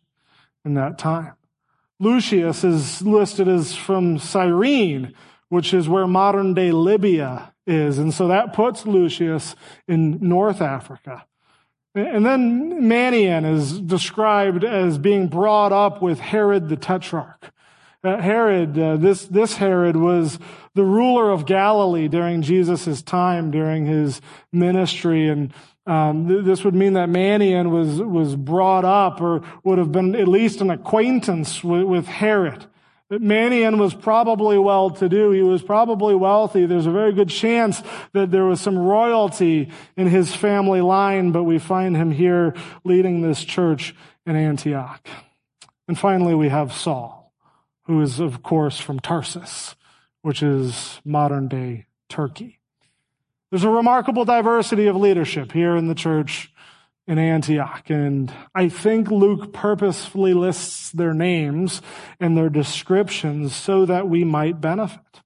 in 0.65 0.75
that 0.75 0.99
time. 0.99 1.33
Lucius 1.99 2.63
is 2.63 3.03
listed 3.03 3.49
as 3.49 3.75
from 3.75 4.19
Cyrene, 4.19 5.15
which 5.49 5.75
is 5.75 5.89
where 5.89 6.07
modern 6.07 6.55
day 6.55 6.71
Libya 6.71 7.53
is. 7.67 7.99
And 7.99 8.15
so 8.15 8.29
that 8.29 8.53
puts 8.53 8.87
Lucius 8.87 9.57
in 9.89 10.19
North 10.21 10.61
Africa. 10.61 11.25
And 11.97 12.27
then 12.27 12.83
Manaen 12.83 13.51
is 13.51 13.81
described 13.81 14.65
as 14.65 14.99
being 14.99 15.29
brought 15.29 15.73
up 15.73 16.03
with 16.03 16.21
Herod 16.21 16.69
the 16.69 16.77
Tetrarch. 16.77 17.51
Uh, 18.05 18.21
Herod, 18.21 18.79
uh, 18.79 18.99
this, 18.99 19.25
this 19.27 19.57
Herod 19.57 19.97
was 19.97 20.39
the 20.75 20.85
ruler 20.85 21.31
of 21.31 21.47
Galilee 21.47 22.07
during 22.07 22.43
Jesus' 22.43 23.01
time, 23.01 23.51
during 23.51 23.87
his 23.87 24.21
ministry. 24.53 25.27
And 25.27 25.55
um, 25.87 26.29
th- 26.29 26.45
this 26.45 26.65
would 26.65 26.75
mean 26.75 26.93
that 26.93 27.09
Manaen 27.09 27.71
was, 27.71 28.03
was 28.03 28.37
brought 28.37 28.85
up 28.85 29.23
or 29.23 29.41
would 29.65 29.79
have 29.79 29.91
been 29.91 30.15
at 30.15 30.29
least 30.29 30.61
an 30.61 30.71
acquaintance 30.71 31.65
with, 31.65 31.85
with 31.85 32.07
Herod. 32.07 32.67
That 33.09 33.23
Manaen 33.23 33.79
was 33.79 33.95
probably 33.95 34.59
well 34.59 34.91
to 34.91 35.09
do. 35.09 35.31
He 35.31 35.43
was 35.43 35.63
probably 35.63 36.17
wealthy. 36.17 36.67
There's 36.67 36.87
a 36.87 36.91
very 36.91 37.13
good 37.13 37.29
chance 37.29 37.81
that 38.13 38.33
there 38.33 38.45
was 38.45 38.61
some 38.61 38.77
royalty 38.77 39.71
in 39.97 40.09
his 40.09 40.35
family 40.35 40.81
line, 40.81 41.31
but 41.31 41.45
we 41.45 41.59
find 41.59 41.97
him 41.97 42.11
here 42.11 42.55
leading 42.83 43.21
this 43.21 43.45
church 43.45 43.95
in 44.27 44.35
Antioch. 44.35 45.07
And 45.87 45.97
finally, 45.97 46.35
we 46.35 46.49
have 46.49 46.73
Saul, 46.73 47.33
who 47.85 48.01
is, 48.01 48.19
of 48.19 48.43
course, 48.43 48.81
from 48.81 48.99
Tarsus, 48.99 49.77
which 50.23 50.43
is 50.43 51.01
modern 51.05 51.47
day 51.47 51.87
Turkey. 52.09 52.59
There's 53.51 53.63
a 53.63 53.71
remarkable 53.71 54.25
diversity 54.25 54.89
of 54.89 54.97
leadership 54.97 55.53
here 55.53 55.77
in 55.77 55.87
the 55.87 55.95
church 55.95 56.53
in 57.07 57.19
Antioch. 57.19 57.89
And 57.89 58.33
I 58.55 58.69
think 58.69 59.11
Luke 59.11 59.53
purposefully 59.53 60.35
lists 60.35 60.91
their 60.91 61.15
names 61.15 61.81
and 62.19 62.37
their 62.37 62.49
descriptions 62.49 63.55
so 63.55 63.87
that 63.87 64.09
we 64.09 64.25
might 64.25 64.61
benefit, 64.61 65.23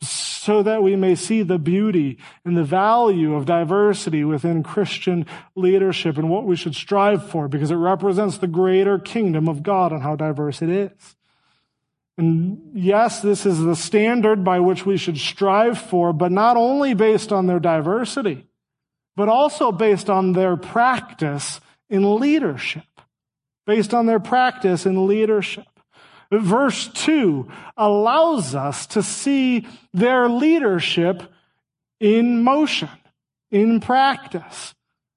so 0.00 0.62
that 0.62 0.82
we 0.82 0.96
may 0.96 1.14
see 1.14 1.42
the 1.42 1.58
beauty 1.58 2.18
and 2.44 2.56
the 2.56 2.64
value 2.64 3.34
of 3.34 3.44
diversity 3.44 4.24
within 4.24 4.62
Christian 4.62 5.26
leadership 5.54 6.16
and 6.16 6.30
what 6.30 6.46
we 6.46 6.56
should 6.56 6.74
strive 6.74 7.28
for 7.28 7.48
because 7.48 7.70
it 7.70 7.76
represents 7.76 8.38
the 8.38 8.46
greater 8.46 8.98
kingdom 8.98 9.48
of 9.48 9.62
God 9.62 9.92
and 9.92 10.02
how 10.02 10.16
diverse 10.16 10.62
it 10.62 10.70
is. 10.70 11.16
And 12.16 12.72
yes, 12.74 13.20
this 13.20 13.46
is 13.46 13.60
the 13.60 13.76
standard 13.76 14.44
by 14.44 14.60
which 14.60 14.84
we 14.84 14.98
should 14.98 15.16
strive 15.16 15.78
for, 15.78 16.12
but 16.12 16.32
not 16.32 16.56
only 16.56 16.92
based 16.92 17.32
on 17.32 17.46
their 17.46 17.60
diversity, 17.60 18.49
but 19.16 19.28
also 19.28 19.72
based 19.72 20.08
on 20.08 20.32
their 20.32 20.56
practice 20.56 21.60
in 21.88 22.18
leadership. 22.18 22.84
Based 23.66 23.92
on 23.92 24.06
their 24.06 24.20
practice 24.20 24.86
in 24.86 25.06
leadership. 25.06 25.66
Verse 26.32 26.88
2 26.88 27.50
allows 27.76 28.54
us 28.54 28.86
to 28.88 29.02
see 29.02 29.66
their 29.92 30.28
leadership 30.28 31.22
in 31.98 32.42
motion, 32.42 32.88
in 33.50 33.80
practice. 33.80 34.74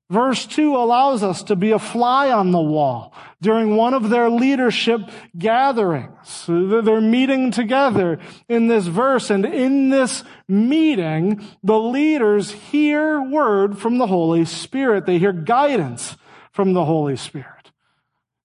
Verse 0.09 0.45
2 0.45 0.75
allows 0.75 1.23
us 1.23 1.43
to 1.43 1.55
be 1.55 1.71
a 1.71 1.79
fly 1.79 2.29
on 2.29 2.51
the 2.51 2.61
wall 2.61 3.15
during 3.41 3.75
one 3.75 3.93
of 3.93 4.09
their 4.09 4.29
leadership 4.29 5.01
gatherings. 5.37 6.45
They're 6.47 7.01
meeting 7.01 7.51
together 7.51 8.19
in 8.47 8.67
this 8.67 8.85
verse, 8.85 9.29
and 9.29 9.45
in 9.45 9.89
this 9.89 10.23
meeting, 10.47 11.43
the 11.63 11.79
leaders 11.79 12.51
hear 12.51 13.21
word 13.21 13.77
from 13.77 13.97
the 13.97 14.07
Holy 14.07 14.45
Spirit. 14.45 15.05
They 15.05 15.17
hear 15.19 15.33
guidance 15.33 16.15
from 16.51 16.73
the 16.73 16.85
Holy 16.85 17.15
Spirit. 17.15 17.71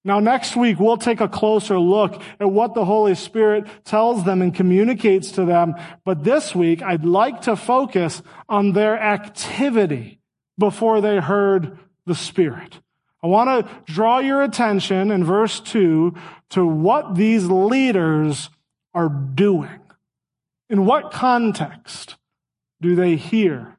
Now, 0.04 0.20
next 0.20 0.56
week, 0.56 0.80
we'll 0.80 0.96
take 0.96 1.20
a 1.20 1.28
closer 1.28 1.78
look 1.78 2.22
at 2.40 2.50
what 2.50 2.74
the 2.74 2.84
Holy 2.84 3.14
Spirit 3.14 3.66
tells 3.84 4.24
them 4.24 4.40
and 4.40 4.54
communicates 4.54 5.32
to 5.32 5.44
them. 5.44 5.74
But 6.04 6.24
this 6.24 6.54
week, 6.54 6.82
I'd 6.82 7.04
like 7.04 7.42
to 7.42 7.56
focus 7.56 8.22
on 8.48 8.72
their 8.72 8.98
activity 8.98 10.17
before 10.58 11.00
they 11.00 11.18
heard 11.18 11.78
the 12.06 12.14
Spirit. 12.14 12.80
I 13.22 13.26
want 13.26 13.66
to 13.66 13.92
draw 13.92 14.18
your 14.18 14.42
attention 14.42 15.10
in 15.10 15.24
verse 15.24 15.60
2 15.60 16.14
to 16.50 16.66
what 16.66 17.14
these 17.14 17.46
leaders 17.46 18.50
are 18.94 19.08
doing. 19.08 19.80
In 20.70 20.84
what 20.84 21.10
context 21.10 22.16
do 22.80 22.94
they 22.94 23.16
hear 23.16 23.78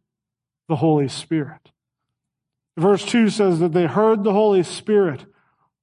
the 0.67 0.77
Holy 0.77 1.07
Spirit? 1.07 1.71
Verse 2.77 3.05
2 3.05 3.29
says 3.29 3.59
that 3.59 3.73
they 3.73 3.85
heard 3.85 4.23
the 4.23 4.33
Holy 4.33 4.63
Spirit 4.63 5.25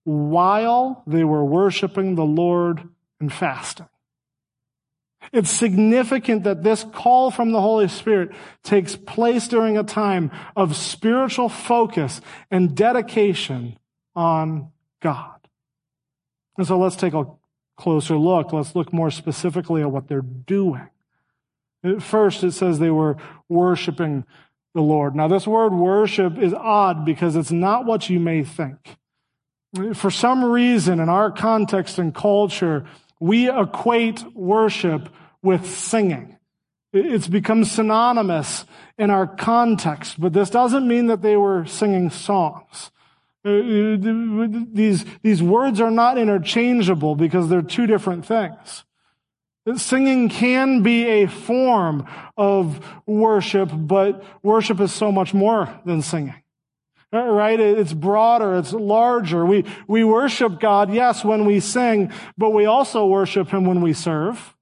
while 0.05 1.03
they 1.07 1.25
were 1.25 1.45
worshiping 1.45 2.15
the 2.15 2.25
Lord 2.25 2.89
and 3.21 3.33
fasting. 3.33 3.89
It's 5.33 5.51
significant 5.51 6.45
that 6.45 6.63
this 6.63 6.85
call 6.85 7.31
from 7.31 7.53
the 7.53 7.61
Holy 7.61 7.89
Spirit 7.89 8.33
takes 8.63 8.97
place 8.97 9.49
during 9.49 9.77
a 9.77 9.83
time 9.83 10.31
of 10.55 10.77
spiritual 10.77 11.49
focus 11.49 12.21
and 12.51 12.77
dedication 12.77 13.79
on 14.15 14.71
God. 15.01 15.33
And 16.57 16.67
so 16.67 16.79
let's 16.79 16.97
take 16.97 17.15
a 17.15 17.27
closer 17.77 18.17
look. 18.17 18.53
Let's 18.53 18.75
look 18.75 18.93
more 18.93 19.11
specifically 19.11 19.83
at 19.83 19.91
what 19.91 20.09
they're 20.09 20.23
doing. 20.23 20.89
First, 22.01 22.43
it 22.43 22.53
says 22.53 22.79
they 22.79 22.91
were 22.91 23.17
worshiping 23.49 24.25
the 24.75 24.81
Lord. 24.81 25.15
Now, 25.15 25.29
this 25.29 25.47
word 25.47 25.73
worship 25.73 26.39
is 26.39 26.53
odd 26.53 27.05
because 27.05 27.37
it's 27.37 27.53
not 27.53 27.85
what 27.85 28.11
you 28.11 28.19
may 28.19 28.43
think. 28.43 28.97
For 29.95 30.11
some 30.11 30.45
reason, 30.45 31.01
in 31.01 31.09
our 31.09 31.31
context 31.31 31.99
and 31.99 32.15
culture, 32.15 32.87
we 33.21 33.51
equate 33.51 34.23
worship 34.35 35.09
with 35.43 35.67
singing. 35.67 36.37
It's 36.93 37.29
become 37.29 37.65
synonymous 37.65 38.65
in 38.99 39.11
our 39.11 39.27
context, 39.27 40.21
but 40.21 40.33
this 40.33 40.51
doesn't 40.51 40.87
mean 40.87 41.07
that 41.07 41.23
they 41.23 41.37
were 41.37 41.67
singing 41.67 42.11
songs. 42.11 42.91
Uh, 43.45 43.51
uh, 43.51 44.47
these, 44.73 45.05
these 45.23 45.43
words 45.43 45.81
are 45.81 45.91
not 45.91 46.19
interchangeable 46.19 47.15
because 47.15 47.49
they're 47.49 47.63
two 47.63 47.87
different 47.87 48.27
things. 48.27 48.85
Singing 49.77 50.29
can 50.29 50.83
be 50.83 51.07
a 51.07 51.27
form 51.27 52.07
of 52.37 52.85
worship, 53.05 53.71
but 53.73 54.25
worship 54.43 54.81
is 54.81 54.93
so 54.93 55.11
much 55.11 55.35
more 55.35 55.69
than 55.85 56.03
singing. 56.03 56.35
Uh, 57.17 57.25
right? 57.25 57.59
It's 57.59 57.93
broader, 57.93 58.57
it's 58.57 58.73
larger. 58.73 59.47
We, 59.47 59.65
we 59.89 60.05
worship 60.05 60.61
God, 60.61 60.93
yes, 60.93 61.25
when 61.25 61.47
we 61.47 61.61
sing, 61.61 62.13
but 62.37 62.51
we 62.51 62.67
also 62.67 63.07
worship 63.07 63.49
Him 63.49 63.65
when 63.65 63.81
we 63.81 63.93
serve. 63.93 64.55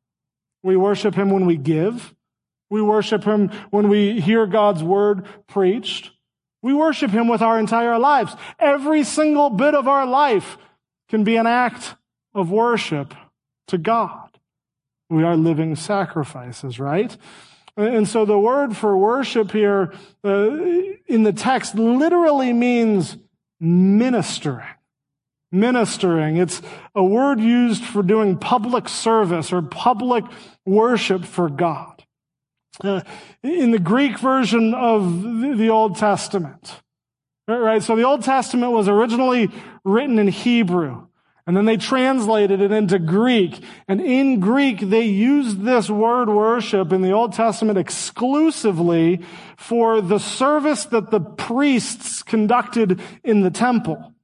We 0.62 0.76
worship 0.76 1.14
Him 1.14 1.30
when 1.30 1.46
we 1.46 1.56
give. 1.56 2.14
We 2.70 2.80
worship 2.80 3.24
Him 3.24 3.50
when 3.70 3.88
we 3.88 4.20
hear 4.20 4.46
God's 4.46 4.82
word 4.82 5.26
preached. 5.46 6.12
We 6.62 6.72
worship 6.72 7.10
Him 7.10 7.28
with 7.28 7.42
our 7.42 7.58
entire 7.58 7.98
lives. 7.98 8.34
Every 8.58 9.04
single 9.04 9.50
bit 9.50 9.74
of 9.74 9.88
our 9.88 10.06
life 10.06 10.56
can 11.08 11.24
be 11.24 11.36
an 11.36 11.46
act 11.46 11.96
of 12.34 12.50
worship 12.50 13.14
to 13.68 13.78
God. 13.78 14.38
We 15.10 15.22
are 15.22 15.36
living 15.36 15.76
sacrifices, 15.76 16.80
right? 16.80 17.16
And 17.76 18.06
so 18.06 18.24
the 18.24 18.38
word 18.38 18.76
for 18.76 18.96
worship 18.96 19.50
here 19.50 19.92
uh, 20.24 20.50
in 21.06 21.24
the 21.24 21.32
text 21.32 21.74
literally 21.74 22.52
means 22.52 23.16
ministering. 23.60 24.66
Ministering. 25.50 26.36
It's 26.36 26.62
a 26.94 27.04
word 27.04 27.40
used 27.40 27.84
for 27.84 28.02
doing 28.02 28.38
public 28.38 28.88
service 28.88 29.52
or 29.52 29.62
public 29.62 30.24
worship 30.64 31.24
for 31.24 31.48
God. 31.48 32.04
Uh, 32.82 33.02
in 33.42 33.70
the 33.70 33.78
Greek 33.78 34.18
version 34.18 34.74
of 34.74 35.22
the 35.22 35.68
Old 35.68 35.96
Testament, 35.96 36.82
right? 37.46 37.82
So 37.82 37.94
the 37.94 38.02
Old 38.02 38.24
Testament 38.24 38.72
was 38.72 38.88
originally 38.88 39.48
written 39.84 40.18
in 40.18 40.26
Hebrew. 40.26 41.06
And 41.46 41.54
then 41.56 41.66
they 41.66 41.76
translated 41.76 42.62
it 42.62 42.72
into 42.72 42.98
Greek. 42.98 43.62
And 43.86 44.00
in 44.00 44.40
Greek, 44.40 44.80
they 44.80 45.04
used 45.04 45.60
this 45.60 45.90
word 45.90 46.30
worship 46.30 46.90
in 46.90 47.02
the 47.02 47.12
Old 47.12 47.34
Testament 47.34 47.78
exclusively 47.78 49.20
for 49.56 50.00
the 50.00 50.18
service 50.18 50.86
that 50.86 51.10
the 51.10 51.20
priests 51.20 52.22
conducted 52.22 53.00
in 53.22 53.42
the 53.42 53.50
temple. 53.50 54.14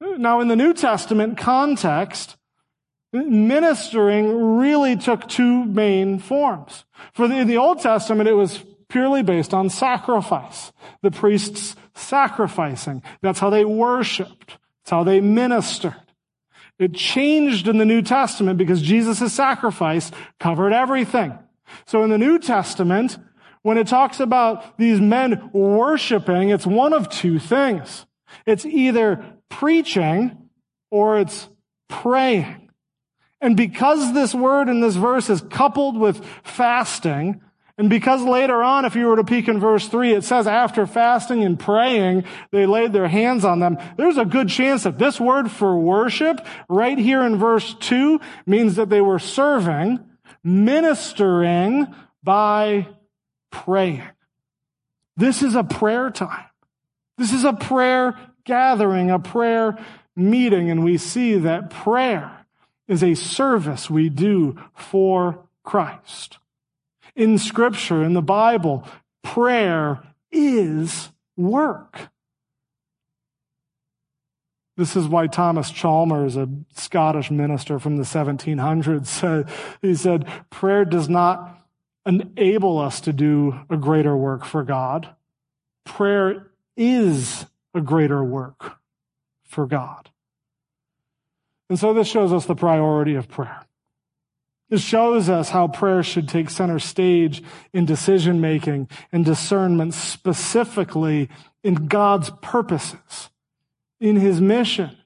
Now, 0.00 0.40
in 0.40 0.48
the 0.48 0.56
New 0.56 0.72
Testament 0.72 1.36
context, 1.36 2.36
ministering 3.12 4.56
really 4.56 4.96
took 4.96 5.28
two 5.28 5.64
main 5.66 6.18
forms. 6.18 6.84
For 7.12 7.28
the, 7.28 7.36
in 7.36 7.46
the 7.46 7.58
Old 7.58 7.80
Testament, 7.80 8.28
it 8.28 8.32
was 8.32 8.64
purely 8.88 9.22
based 9.22 9.52
on 9.52 9.68
sacrifice. 9.68 10.72
The 11.02 11.10
priests 11.10 11.76
sacrificing. 11.94 13.02
That's 13.20 13.38
how 13.38 13.50
they 13.50 13.64
worshiped. 13.64 14.58
That's 14.82 14.90
how 14.90 15.04
they 15.04 15.20
ministered. 15.20 15.94
It 16.82 16.94
changed 16.94 17.68
in 17.68 17.78
the 17.78 17.84
New 17.84 18.02
Testament 18.02 18.58
because 18.58 18.82
Jesus' 18.82 19.32
sacrifice 19.32 20.10
covered 20.40 20.72
everything. 20.72 21.38
So 21.86 22.02
in 22.02 22.10
the 22.10 22.18
New 22.18 22.38
Testament, 22.38 23.18
when 23.62 23.78
it 23.78 23.86
talks 23.86 24.20
about 24.20 24.78
these 24.78 25.00
men 25.00 25.50
worshiping, 25.52 26.50
it's 26.50 26.66
one 26.66 26.92
of 26.92 27.08
two 27.08 27.38
things. 27.38 28.06
It's 28.46 28.64
either 28.64 29.24
preaching 29.48 30.48
or 30.90 31.18
it's 31.18 31.48
praying. 31.88 32.70
And 33.40 33.56
because 33.56 34.14
this 34.14 34.34
word 34.34 34.68
in 34.68 34.80
this 34.80 34.96
verse 34.96 35.28
is 35.28 35.40
coupled 35.40 35.96
with 35.96 36.24
fasting, 36.44 37.40
and 37.78 37.88
because 37.88 38.22
later 38.22 38.62
on, 38.62 38.84
if 38.84 38.94
you 38.94 39.06
were 39.06 39.16
to 39.16 39.24
peek 39.24 39.48
in 39.48 39.58
verse 39.58 39.88
3, 39.88 40.12
it 40.12 40.24
says 40.24 40.46
after 40.46 40.86
fasting 40.86 41.42
and 41.42 41.58
praying, 41.58 42.24
they 42.50 42.66
laid 42.66 42.92
their 42.92 43.08
hands 43.08 43.44
on 43.44 43.60
them. 43.60 43.78
There's 43.96 44.18
a 44.18 44.26
good 44.26 44.50
chance 44.50 44.82
that 44.82 44.98
this 44.98 45.18
word 45.18 45.50
for 45.50 45.78
worship 45.78 46.46
right 46.68 46.98
here 46.98 47.22
in 47.22 47.38
verse 47.38 47.74
2 47.74 48.20
means 48.46 48.76
that 48.76 48.90
they 48.90 49.00
were 49.00 49.18
serving, 49.18 50.00
ministering 50.44 51.86
by 52.22 52.88
praying. 53.50 54.02
This 55.16 55.42
is 55.42 55.54
a 55.54 55.64
prayer 55.64 56.10
time. 56.10 56.44
This 57.16 57.32
is 57.32 57.44
a 57.44 57.52
prayer 57.54 58.18
gathering, 58.44 59.10
a 59.10 59.18
prayer 59.18 59.78
meeting, 60.14 60.70
and 60.70 60.84
we 60.84 60.98
see 60.98 61.38
that 61.38 61.70
prayer 61.70 62.46
is 62.86 63.02
a 63.02 63.14
service 63.14 63.88
we 63.88 64.10
do 64.10 64.58
for 64.74 65.46
Christ 65.64 66.38
in 67.14 67.38
scripture, 67.38 68.02
in 68.02 68.14
the 68.14 68.22
Bible, 68.22 68.86
prayer 69.22 70.02
is 70.30 71.10
work. 71.36 72.08
This 74.76 74.96
is 74.96 75.06
why 75.06 75.26
Thomas 75.26 75.70
Chalmers, 75.70 76.36
a 76.36 76.48
Scottish 76.74 77.30
minister 77.30 77.78
from 77.78 77.98
the 77.98 78.04
1700s, 78.04 79.06
said, 79.06 79.48
he 79.82 79.94
said, 79.94 80.26
prayer 80.50 80.84
does 80.84 81.08
not 81.08 81.66
enable 82.06 82.78
us 82.78 83.00
to 83.02 83.12
do 83.12 83.60
a 83.68 83.76
greater 83.76 84.16
work 84.16 84.44
for 84.44 84.62
God. 84.62 85.14
Prayer 85.84 86.50
is 86.76 87.46
a 87.74 87.80
greater 87.80 88.24
work 88.24 88.78
for 89.44 89.66
God. 89.66 90.10
And 91.68 91.78
so 91.78 91.92
this 91.92 92.08
shows 92.08 92.32
us 92.32 92.46
the 92.46 92.54
priority 92.54 93.14
of 93.14 93.28
prayer. 93.28 93.66
It 94.72 94.80
shows 94.80 95.28
us 95.28 95.50
how 95.50 95.68
prayer 95.68 96.02
should 96.02 96.30
take 96.30 96.48
center 96.48 96.78
stage 96.78 97.42
in 97.74 97.84
decision 97.84 98.40
making 98.40 98.88
and 99.12 99.22
discernment, 99.22 99.92
specifically 99.92 101.28
in 101.62 101.88
God's 101.88 102.30
purposes, 102.40 103.28
in 104.00 104.16
his 104.16 104.40
mission. 104.40 104.96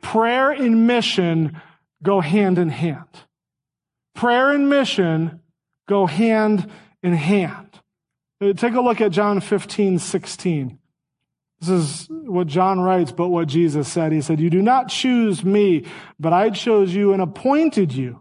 Prayer 0.00 0.50
and 0.50 0.88
mission 0.88 1.62
go 2.02 2.20
hand 2.20 2.58
in 2.58 2.68
hand. 2.68 3.06
Prayer 4.16 4.50
and 4.50 4.68
mission 4.68 5.40
go 5.88 6.06
hand 6.06 6.68
in 7.00 7.12
hand. 7.12 7.68
Uh, 8.40 8.54
take 8.54 8.74
a 8.74 8.80
look 8.80 9.00
at 9.00 9.12
John 9.12 9.40
15, 9.40 10.00
16. 10.00 10.80
This 11.60 11.68
is 11.68 12.06
what 12.08 12.48
John 12.48 12.80
writes, 12.80 13.12
but 13.12 13.28
what 13.28 13.46
Jesus 13.46 13.86
said. 13.86 14.10
He 14.10 14.20
said, 14.20 14.40
You 14.40 14.50
do 14.50 14.62
not 14.62 14.88
choose 14.88 15.44
me, 15.44 15.84
but 16.18 16.32
I 16.32 16.50
chose 16.50 16.92
you 16.92 17.12
and 17.12 17.22
appointed 17.22 17.92
you 17.92 18.20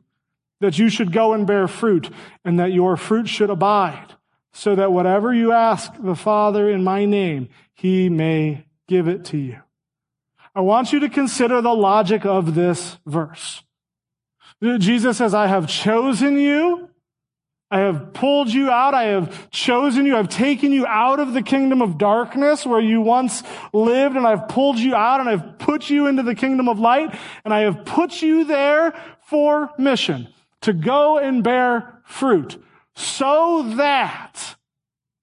that 0.59 0.77
you 0.77 0.89
should 0.89 1.11
go 1.11 1.33
and 1.33 1.47
bear 1.47 1.67
fruit, 1.67 2.09
and 2.43 2.59
that 2.59 2.71
your 2.71 2.97
fruit 2.97 3.27
should 3.27 3.49
abide, 3.49 4.15
so 4.51 4.75
that 4.75 4.91
whatever 4.91 5.33
you 5.33 5.51
ask 5.51 5.91
the 5.99 6.15
Father 6.15 6.69
in 6.69 6.83
my 6.83 7.05
name, 7.05 7.49
he 7.73 8.09
may 8.09 8.65
give 8.87 9.07
it 9.07 9.23
to 9.25 9.37
you. 9.37 9.59
I 10.55 10.61
want 10.61 10.91
you 10.91 10.99
to 11.01 11.09
consider 11.09 11.61
the 11.61 11.73
logic 11.73 12.25
of 12.25 12.55
this 12.55 12.97
verse. 13.05 13.63
Jesus 14.61 15.17
says, 15.17 15.33
I 15.33 15.47
have 15.47 15.69
chosen 15.69 16.37
you. 16.37 16.89
I 17.71 17.79
have 17.79 18.13
pulled 18.13 18.51
you 18.51 18.69
out. 18.69 18.93
I 18.93 19.03
have 19.03 19.51
chosen 19.51 20.05
you. 20.05 20.17
I've 20.17 20.27
taken 20.27 20.71
you 20.73 20.87
out 20.87 21.19
of 21.19 21.33
the 21.33 21.43
kingdom 21.43 21.81
of 21.81 21.97
darkness 21.97 22.65
where 22.65 22.81
you 22.81 22.99
once 22.99 23.43
lived 23.71 24.17
and 24.17 24.25
I've 24.25 24.49
pulled 24.49 24.79
you 24.79 24.95
out 24.95 25.19
and 25.19 25.29
I've 25.29 25.59
put 25.59 25.89
you 25.89 26.07
into 26.07 26.23
the 26.23 26.35
kingdom 26.35 26.67
of 26.67 26.79
light 26.79 27.15
and 27.45 27.53
I 27.53 27.61
have 27.61 27.85
put 27.85 28.21
you 28.21 28.43
there 28.43 28.93
for 29.21 29.69
mission 29.77 30.27
to 30.61 30.73
go 30.73 31.17
and 31.17 31.43
bear 31.43 32.01
fruit 32.05 32.61
so 32.95 33.63
that 33.75 34.55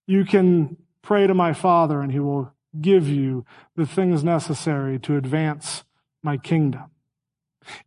you 0.07 0.25
can 0.25 0.77
pray 1.03 1.27
to 1.27 1.35
my 1.35 1.53
Father 1.53 2.01
and 2.01 2.13
he 2.13 2.21
will 2.21 2.53
give 2.81 3.09
you 3.09 3.45
the 3.75 3.87
things 3.87 4.25
necessary 4.25 4.99
to 5.01 5.17
advance 5.17 5.85
my 6.23 6.37
kingdom. 6.37 6.85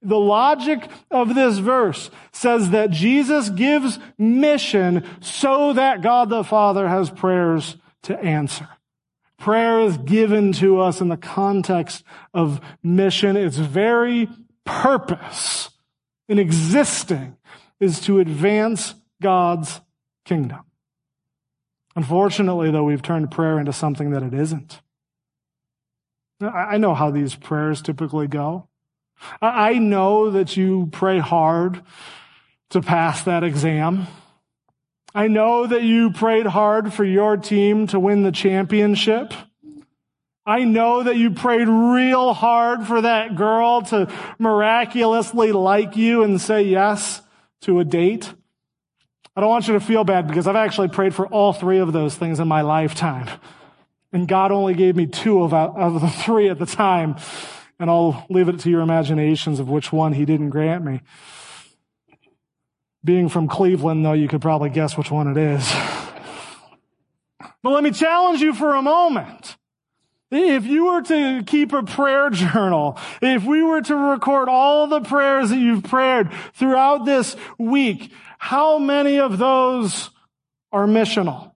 The 0.01 0.19
logic 0.19 0.89
of 1.09 1.35
this 1.35 1.57
verse 1.57 2.09
says 2.31 2.71
that 2.71 2.91
Jesus 2.91 3.49
gives 3.49 3.97
mission 4.17 5.05
so 5.21 5.73
that 5.73 6.01
God 6.01 6.29
the 6.29 6.43
Father 6.43 6.87
has 6.87 7.09
prayers 7.09 7.77
to 8.03 8.17
answer. 8.19 8.67
Prayer 9.37 9.79
is 9.79 9.97
given 9.97 10.51
to 10.53 10.81
us 10.81 10.99
in 10.99 11.07
the 11.07 11.17
context 11.17 12.03
of 12.33 12.59
mission. 12.83 13.37
Its 13.37 13.55
very 13.55 14.27
purpose 14.65 15.69
in 16.29 16.39
existing 16.39 17.35
is 17.81 17.99
to 18.01 18.19
advance 18.19 18.93
God's 19.21 19.81
kingdom. 20.23 20.61
Unfortunately, 21.95 22.71
though, 22.71 22.83
we've 22.83 23.01
turned 23.01 23.31
prayer 23.31 23.59
into 23.59 23.73
something 23.73 24.11
that 24.11 24.23
it 24.23 24.33
isn't. 24.33 24.79
I 26.41 26.77
know 26.77 26.93
how 26.93 27.11
these 27.11 27.35
prayers 27.35 27.81
typically 27.81 28.27
go. 28.27 28.69
I 29.41 29.79
know 29.79 30.29
that 30.29 30.55
you 30.55 30.87
pray 30.93 31.19
hard 31.19 31.81
to 32.69 32.81
pass 32.81 33.23
that 33.23 33.43
exam. 33.43 34.07
I 35.13 35.27
know 35.27 35.67
that 35.67 35.83
you 35.83 36.11
prayed 36.11 36.45
hard 36.45 36.93
for 36.93 37.03
your 37.03 37.35
team 37.35 37.87
to 37.87 37.99
win 37.99 38.23
the 38.23 38.31
championship. 38.31 39.33
I 40.49 40.63
know 40.63 41.03
that 41.03 41.15
you 41.15 41.29
prayed 41.29 41.67
real 41.67 42.33
hard 42.33 42.87
for 42.87 43.01
that 43.01 43.35
girl 43.35 43.83
to 43.83 44.11
miraculously 44.39 45.51
like 45.51 45.95
you 45.95 46.23
and 46.23 46.41
say 46.41 46.63
yes 46.63 47.21
to 47.61 47.79
a 47.79 47.85
date. 47.85 48.33
I 49.35 49.41
don't 49.41 49.49
want 49.51 49.67
you 49.67 49.75
to 49.75 49.79
feel 49.79 50.03
bad 50.03 50.27
because 50.27 50.47
I've 50.47 50.55
actually 50.55 50.87
prayed 50.87 51.13
for 51.13 51.27
all 51.27 51.53
three 51.53 51.77
of 51.77 51.93
those 51.93 52.15
things 52.15 52.39
in 52.39 52.47
my 52.47 52.61
lifetime. 52.61 53.29
And 54.11 54.27
God 54.27 54.51
only 54.51 54.73
gave 54.73 54.95
me 54.95 55.05
two 55.05 55.43
of, 55.43 55.53
of 55.53 56.01
the 56.01 56.09
three 56.09 56.49
at 56.49 56.57
the 56.57 56.65
time. 56.65 57.17
And 57.79 57.87
I'll 57.87 58.25
leave 58.27 58.49
it 58.49 58.59
to 58.61 58.71
your 58.71 58.81
imaginations 58.81 59.59
of 59.59 59.69
which 59.69 59.91
one 59.91 60.13
he 60.13 60.25
didn't 60.25 60.49
grant 60.49 60.83
me. 60.83 61.01
Being 63.03 63.29
from 63.29 63.47
Cleveland, 63.47 64.03
though, 64.03 64.13
you 64.13 64.27
could 64.27 64.41
probably 64.41 64.71
guess 64.71 64.97
which 64.97 65.11
one 65.11 65.27
it 65.27 65.37
is. 65.37 65.71
But 67.61 67.69
let 67.69 67.83
me 67.83 67.91
challenge 67.91 68.41
you 68.41 68.55
for 68.55 68.73
a 68.73 68.81
moment. 68.81 69.38
If 70.31 70.65
you 70.67 70.85
were 70.85 71.01
to 71.01 71.43
keep 71.43 71.73
a 71.73 71.83
prayer 71.83 72.29
journal, 72.29 72.97
if 73.21 73.43
we 73.43 73.63
were 73.63 73.81
to 73.81 73.95
record 73.95 74.47
all 74.47 74.87
the 74.87 75.01
prayers 75.01 75.49
that 75.49 75.57
you've 75.57 75.83
prayed 75.83 76.31
throughout 76.53 77.05
this 77.05 77.35
week, 77.57 78.11
how 78.37 78.77
many 78.77 79.19
of 79.19 79.37
those 79.37 80.11
are 80.71 80.85
missional? 80.85 81.51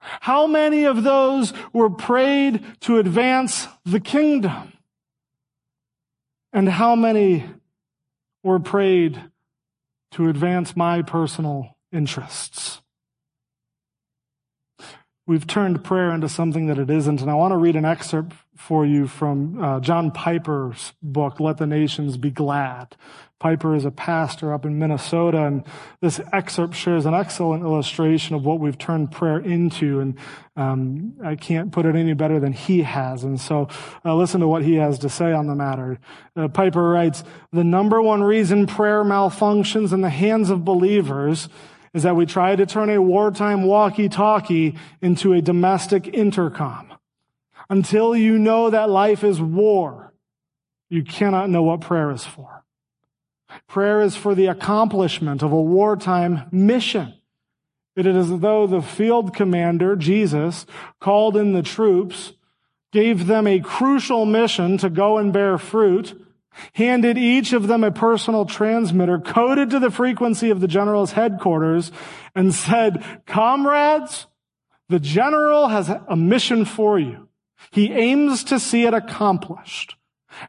How 0.00 0.48
many 0.48 0.84
of 0.84 1.04
those 1.04 1.52
were 1.72 1.90
prayed 1.90 2.64
to 2.80 2.98
advance 2.98 3.68
the 3.84 4.00
kingdom? 4.00 4.72
And 6.52 6.68
how 6.68 6.96
many 6.96 7.44
were 8.42 8.58
prayed 8.58 9.22
to 10.12 10.28
advance 10.28 10.76
my 10.76 11.02
personal 11.02 11.76
interests? 11.92 12.82
We've 15.32 15.46
turned 15.46 15.82
prayer 15.82 16.10
into 16.10 16.28
something 16.28 16.66
that 16.66 16.78
it 16.78 16.90
isn't. 16.90 17.22
And 17.22 17.30
I 17.30 17.34
want 17.34 17.52
to 17.52 17.56
read 17.56 17.74
an 17.74 17.86
excerpt 17.86 18.34
for 18.54 18.84
you 18.84 19.06
from 19.06 19.64
uh, 19.64 19.80
John 19.80 20.10
Piper's 20.10 20.92
book, 21.02 21.40
Let 21.40 21.56
the 21.56 21.66
Nations 21.66 22.18
Be 22.18 22.30
Glad. 22.30 22.96
Piper 23.38 23.74
is 23.74 23.86
a 23.86 23.90
pastor 23.90 24.52
up 24.52 24.66
in 24.66 24.78
Minnesota, 24.78 25.46
and 25.46 25.64
this 26.02 26.20
excerpt 26.34 26.74
shares 26.74 27.06
an 27.06 27.14
excellent 27.14 27.62
illustration 27.62 28.36
of 28.36 28.44
what 28.44 28.60
we've 28.60 28.76
turned 28.76 29.10
prayer 29.10 29.38
into. 29.38 30.00
And 30.00 30.18
um, 30.54 31.14
I 31.24 31.36
can't 31.36 31.72
put 31.72 31.86
it 31.86 31.96
any 31.96 32.12
better 32.12 32.38
than 32.38 32.52
he 32.52 32.82
has. 32.82 33.24
And 33.24 33.40
so 33.40 33.68
uh, 34.04 34.14
listen 34.14 34.42
to 34.42 34.46
what 34.46 34.62
he 34.62 34.74
has 34.74 34.98
to 34.98 35.08
say 35.08 35.32
on 35.32 35.46
the 35.46 35.54
matter. 35.54 35.98
Uh, 36.36 36.48
Piper 36.48 36.90
writes, 36.90 37.24
The 37.54 37.64
number 37.64 38.02
one 38.02 38.22
reason 38.22 38.66
prayer 38.66 39.02
malfunctions 39.02 39.94
in 39.94 40.02
the 40.02 40.10
hands 40.10 40.50
of 40.50 40.62
believers 40.62 41.48
is 41.94 42.04
that 42.04 42.16
we 42.16 42.26
try 42.26 42.56
to 42.56 42.66
turn 42.66 42.90
a 42.90 43.00
wartime 43.00 43.64
walkie-talkie 43.64 44.76
into 45.00 45.32
a 45.32 45.42
domestic 45.42 46.08
intercom. 46.08 46.92
Until 47.68 48.16
you 48.16 48.38
know 48.38 48.70
that 48.70 48.90
life 48.90 49.24
is 49.24 49.40
war, 49.40 50.12
you 50.88 51.02
cannot 51.02 51.50
know 51.50 51.62
what 51.62 51.80
prayer 51.80 52.10
is 52.10 52.24
for. 52.24 52.64
Prayer 53.68 54.00
is 54.00 54.16
for 54.16 54.34
the 54.34 54.46
accomplishment 54.46 55.42
of 55.42 55.52
a 55.52 55.62
wartime 55.62 56.48
mission. 56.50 57.14
It 57.94 58.06
is 58.06 58.30
as 58.30 58.40
though 58.40 58.66
the 58.66 58.80
field 58.80 59.34
commander, 59.34 59.96
Jesus, 59.96 60.64
called 60.98 61.36
in 61.36 61.52
the 61.52 61.62
troops, 61.62 62.32
gave 62.90 63.26
them 63.26 63.46
a 63.46 63.60
crucial 63.60 64.24
mission 64.24 64.78
to 64.78 64.88
go 64.88 65.18
and 65.18 65.32
bear 65.32 65.58
fruit, 65.58 66.18
handed 66.74 67.18
each 67.18 67.52
of 67.52 67.66
them 67.66 67.84
a 67.84 67.90
personal 67.90 68.44
transmitter 68.44 69.18
coded 69.18 69.70
to 69.70 69.78
the 69.78 69.90
frequency 69.90 70.50
of 70.50 70.60
the 70.60 70.68
general's 70.68 71.12
headquarters, 71.12 71.92
and 72.34 72.54
said, 72.54 73.04
comrades, 73.26 74.26
the 74.88 75.00
general 75.00 75.68
has 75.68 75.88
a 75.88 76.16
mission 76.16 76.64
for 76.64 76.98
you. 76.98 77.28
He 77.70 77.92
aims 77.92 78.44
to 78.44 78.58
see 78.58 78.84
it 78.84 78.94
accomplished. 78.94 79.96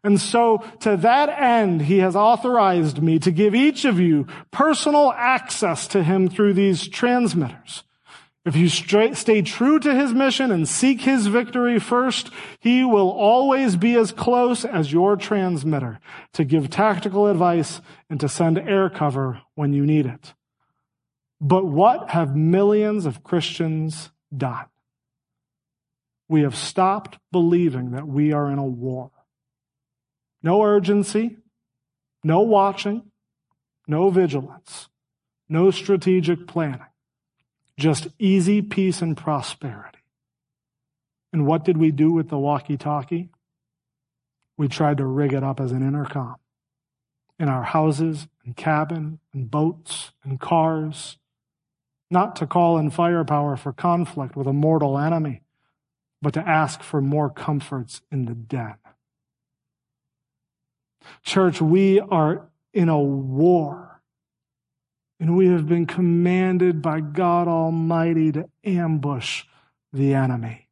And 0.03 0.19
so 0.19 0.63
to 0.79 0.97
that 0.97 1.29
end, 1.29 1.83
he 1.83 1.99
has 1.99 2.15
authorized 2.15 3.01
me 3.01 3.19
to 3.19 3.31
give 3.31 3.53
each 3.53 3.85
of 3.85 3.99
you 3.99 4.27
personal 4.51 5.11
access 5.11 5.87
to 5.89 6.03
him 6.03 6.29
through 6.29 6.53
these 6.53 6.87
transmitters. 6.87 7.83
If 8.45 8.57
you 8.57 8.67
stay 8.67 9.41
true 9.41 9.79
to 9.79 9.95
his 9.95 10.13
mission 10.13 10.51
and 10.51 10.67
seek 10.67 11.01
his 11.01 11.27
victory 11.27 11.79
first, 11.79 12.29
he 12.59 12.83
will 12.83 13.09
always 13.09 13.77
be 13.77 13.95
as 13.95 14.11
close 14.11 14.65
as 14.65 14.91
your 14.91 15.15
transmitter 15.15 15.99
to 16.33 16.43
give 16.43 16.69
tactical 16.69 17.27
advice 17.27 17.79
and 18.09 18.19
to 18.19 18.27
send 18.27 18.57
air 18.57 18.89
cover 18.89 19.41
when 19.55 19.71
you 19.71 19.85
need 19.85 20.05
it. 20.05 20.33
But 21.39 21.65
what 21.65 22.09
have 22.09 22.35
millions 22.35 23.05
of 23.05 23.23
Christians 23.23 24.11
done? 24.35 24.65
We 26.27 26.41
have 26.41 26.55
stopped 26.55 27.19
believing 27.31 27.91
that 27.91 28.07
we 28.07 28.33
are 28.33 28.51
in 28.51 28.57
a 28.57 28.65
war. 28.65 29.11
No 30.41 30.63
urgency, 30.63 31.37
no 32.25 32.41
watching, 32.41 33.11
no 33.87 34.09
vigilance, 34.09 34.89
no 35.47 35.71
strategic 35.71 36.47
planning, 36.47 36.81
just 37.77 38.07
easy 38.19 38.61
peace 38.61 39.01
and 39.01 39.17
prosperity. 39.17 39.99
And 41.31 41.47
what 41.47 41.65
did 41.65 41.77
we 41.77 41.91
do 41.91 42.11
with 42.11 42.29
the 42.29 42.37
walkie 42.37 42.77
talkie? 42.77 43.29
We 44.57 44.67
tried 44.67 44.97
to 44.97 45.05
rig 45.05 45.33
it 45.33 45.43
up 45.43 45.59
as 45.59 45.71
an 45.71 45.81
intercom 45.81 46.35
in 47.39 47.49
our 47.49 47.63
houses 47.63 48.27
and 48.45 48.55
cabin 48.55 49.19
and 49.33 49.49
boats 49.49 50.11
and 50.23 50.39
cars, 50.39 51.17
not 52.11 52.35
to 52.37 52.47
call 52.47 52.77
in 52.77 52.91
firepower 52.91 53.57
for 53.57 53.73
conflict 53.73 54.35
with 54.35 54.45
a 54.45 54.53
mortal 54.53 54.99
enemy, 54.99 55.41
but 56.21 56.33
to 56.35 56.47
ask 56.47 56.83
for 56.83 57.01
more 57.01 57.29
comforts 57.29 58.01
in 58.11 58.25
the 58.25 58.35
den. 58.35 58.75
Church, 61.23 61.61
we 61.61 61.99
are 61.99 62.47
in 62.73 62.89
a 62.89 62.99
war. 62.99 63.92
And 65.23 65.37
we 65.37 65.47
have 65.47 65.69
been 65.69 65.85
commanded 65.85 66.81
by 66.81 66.99
God 66.99 67.47
Almighty 67.47 68.33
to 68.33 68.49
ambush 68.65 69.45
the 69.93 70.13
enemy. 70.13 70.67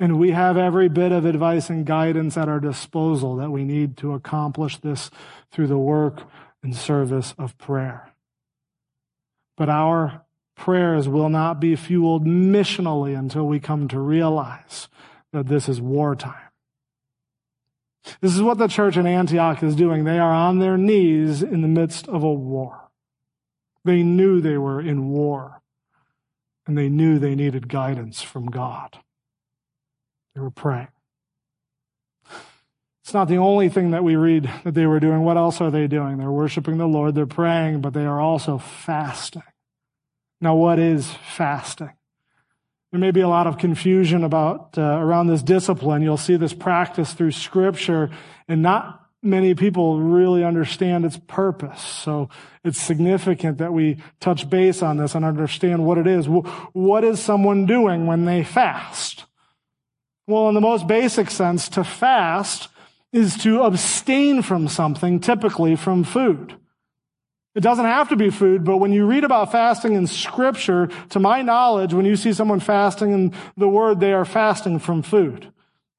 And 0.00 0.18
we 0.18 0.32
have 0.32 0.56
every 0.56 0.88
bit 0.88 1.12
of 1.12 1.24
advice 1.24 1.70
and 1.70 1.86
guidance 1.86 2.36
at 2.36 2.48
our 2.48 2.58
disposal 2.58 3.36
that 3.36 3.52
we 3.52 3.62
need 3.62 3.96
to 3.98 4.12
accomplish 4.14 4.78
this 4.78 5.08
through 5.52 5.68
the 5.68 5.78
work 5.78 6.24
and 6.64 6.74
service 6.74 7.32
of 7.38 7.56
prayer. 7.58 8.12
But 9.56 9.68
our 9.68 10.24
prayers 10.56 11.08
will 11.08 11.28
not 11.28 11.60
be 11.60 11.76
fueled 11.76 12.26
missionally 12.26 13.16
until 13.16 13.46
we 13.46 13.60
come 13.60 13.86
to 13.86 14.00
realize 14.00 14.88
that 15.32 15.46
this 15.46 15.68
is 15.68 15.80
wartime. 15.80 16.50
This 18.20 18.34
is 18.34 18.42
what 18.42 18.58
the 18.58 18.66
church 18.66 18.96
in 18.96 19.06
Antioch 19.06 19.62
is 19.62 19.76
doing. 19.76 20.02
They 20.02 20.18
are 20.18 20.34
on 20.34 20.58
their 20.58 20.76
knees 20.76 21.40
in 21.40 21.62
the 21.62 21.68
midst 21.68 22.08
of 22.08 22.24
a 22.24 22.32
war. 22.32 22.87
They 23.84 24.02
knew 24.02 24.40
they 24.40 24.58
were 24.58 24.80
in 24.80 25.08
war, 25.08 25.62
and 26.66 26.76
they 26.76 26.88
knew 26.88 27.18
they 27.18 27.34
needed 27.34 27.68
guidance 27.68 28.22
from 28.22 28.46
God. 28.46 28.98
They 30.34 30.40
were 30.40 30.50
praying. 30.50 30.88
It's 33.02 33.14
not 33.14 33.28
the 33.28 33.38
only 33.38 33.70
thing 33.70 33.92
that 33.92 34.04
we 34.04 34.16
read 34.16 34.50
that 34.64 34.74
they 34.74 34.84
were 34.84 35.00
doing. 35.00 35.22
What 35.22 35.38
else 35.38 35.62
are 35.62 35.70
they 35.70 35.86
doing? 35.86 36.18
They're 36.18 36.30
worshiping 36.30 36.76
the 36.76 36.86
Lord, 36.86 37.14
they're 37.14 37.24
praying, 37.24 37.80
but 37.80 37.94
they 37.94 38.04
are 38.04 38.20
also 38.20 38.58
fasting. 38.58 39.42
Now, 40.40 40.54
what 40.54 40.78
is 40.78 41.10
fasting? 41.10 41.92
There 42.92 43.00
may 43.00 43.10
be 43.10 43.20
a 43.20 43.28
lot 43.28 43.46
of 43.46 43.58
confusion 43.58 44.24
about 44.24 44.78
uh, 44.78 44.82
around 44.82 45.26
this 45.26 45.42
discipline. 45.42 46.02
You'll 46.02 46.16
see 46.16 46.36
this 46.36 46.54
practice 46.54 47.12
through 47.12 47.32
scripture 47.32 48.10
and 48.46 48.62
not 48.62 49.07
many 49.22 49.54
people 49.54 50.00
really 50.00 50.44
understand 50.44 51.04
its 51.04 51.18
purpose. 51.26 51.80
So 51.80 52.28
it's 52.64 52.80
significant 52.80 53.58
that 53.58 53.72
we 53.72 53.98
touch 54.20 54.48
base 54.48 54.82
on 54.82 54.96
this 54.96 55.14
and 55.14 55.24
understand 55.24 55.84
what 55.84 55.98
it 55.98 56.06
is. 56.06 56.26
What 56.26 57.04
is 57.04 57.20
someone 57.20 57.66
doing 57.66 58.06
when 58.06 58.24
they 58.24 58.44
fast? 58.44 59.24
Well, 60.26 60.48
in 60.48 60.54
the 60.54 60.60
most 60.60 60.86
basic 60.86 61.30
sense, 61.30 61.68
to 61.70 61.84
fast 61.84 62.68
is 63.12 63.36
to 63.38 63.62
abstain 63.62 64.42
from 64.42 64.68
something, 64.68 65.18
typically 65.20 65.74
from 65.74 66.04
food. 66.04 66.54
It 67.54 67.60
doesn't 67.62 67.86
have 67.86 68.10
to 68.10 68.16
be 68.16 68.30
food, 68.30 68.62
but 68.62 68.76
when 68.76 68.92
you 68.92 69.06
read 69.06 69.24
about 69.24 69.50
fasting 69.50 69.94
in 69.94 70.06
scripture, 70.06 70.90
to 71.08 71.18
my 71.18 71.42
knowledge, 71.42 71.92
when 71.92 72.04
you 72.04 72.14
see 72.14 72.32
someone 72.32 72.60
fasting 72.60 73.12
in 73.12 73.34
the 73.56 73.68
word, 73.68 73.98
they 73.98 74.12
are 74.12 74.26
fasting 74.26 74.78
from 74.78 75.02
food. 75.02 75.50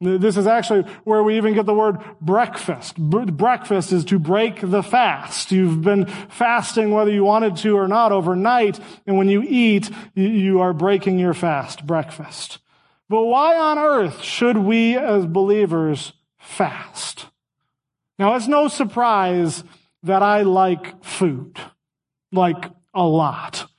This 0.01 0.37
is 0.37 0.47
actually 0.47 0.83
where 1.03 1.21
we 1.23 1.35
even 1.35 1.53
get 1.53 1.65
the 1.65 1.73
word 1.73 1.99
breakfast. 2.21 2.97
Breakfast 2.97 3.91
is 3.91 4.05
to 4.05 4.17
break 4.17 4.61
the 4.61 4.81
fast. 4.81 5.51
You've 5.51 5.81
been 5.81 6.05
fasting 6.05 6.91
whether 6.91 7.11
you 7.11 7.25
wanted 7.25 7.57
to 7.57 7.77
or 7.77 7.87
not 7.89 8.13
overnight, 8.13 8.79
and 9.05 9.17
when 9.17 9.27
you 9.27 9.43
eat, 9.45 9.89
you 10.15 10.61
are 10.61 10.71
breaking 10.71 11.19
your 11.19 11.33
fast, 11.33 11.85
breakfast. 11.85 12.59
But 13.09 13.23
why 13.23 13.57
on 13.57 13.77
earth 13.77 14.21
should 14.21 14.57
we 14.57 14.95
as 14.95 15.25
believers 15.25 16.13
fast? 16.37 17.25
Now, 18.17 18.35
it's 18.35 18.47
no 18.47 18.69
surprise 18.69 19.65
that 20.03 20.23
I 20.23 20.43
like 20.43 21.03
food, 21.03 21.59
like 22.31 22.71
a 22.93 23.03
lot. 23.03 23.69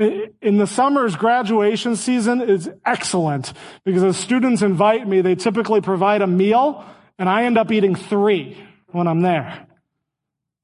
In 0.00 0.56
the 0.56 0.66
summer's 0.66 1.14
graduation 1.14 1.94
season 1.94 2.40
is 2.40 2.70
excellent 2.86 3.52
because 3.84 4.02
as 4.02 4.16
students 4.16 4.62
invite 4.62 5.06
me, 5.06 5.20
they 5.20 5.34
typically 5.34 5.82
provide 5.82 6.22
a 6.22 6.26
meal 6.26 6.86
and 7.18 7.28
I 7.28 7.44
end 7.44 7.58
up 7.58 7.70
eating 7.70 7.94
three 7.94 8.56
when 8.92 9.06
I'm 9.06 9.20
there. 9.20 9.66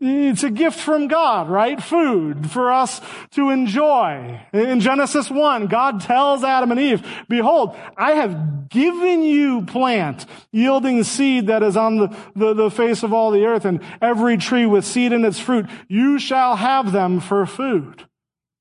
It's 0.00 0.42
a 0.42 0.50
gift 0.50 0.78
from 0.78 1.08
God, 1.08 1.50
right? 1.50 1.82
Food 1.82 2.50
for 2.50 2.72
us 2.72 3.00
to 3.32 3.50
enjoy. 3.50 4.40
In 4.54 4.80
Genesis 4.80 5.30
1, 5.30 5.66
God 5.66 6.00
tells 6.00 6.42
Adam 6.42 6.70
and 6.70 6.80
Eve, 6.80 7.06
behold, 7.28 7.76
I 7.96 8.12
have 8.12 8.68
given 8.70 9.22
you 9.22 9.66
plant 9.66 10.24
yielding 10.50 11.02
seed 11.02 11.48
that 11.48 11.62
is 11.62 11.76
on 11.76 11.96
the, 11.96 12.16
the, 12.34 12.54
the, 12.54 12.70
face 12.70 13.02
of 13.02 13.12
all 13.12 13.30
the 13.30 13.44
earth 13.44 13.64
and 13.64 13.80
every 14.00 14.36
tree 14.36 14.66
with 14.66 14.84
seed 14.84 15.12
in 15.12 15.24
its 15.24 15.40
fruit. 15.40 15.66
You 15.88 16.18
shall 16.18 16.56
have 16.56 16.92
them 16.92 17.20
for 17.20 17.44
food. 17.44 18.06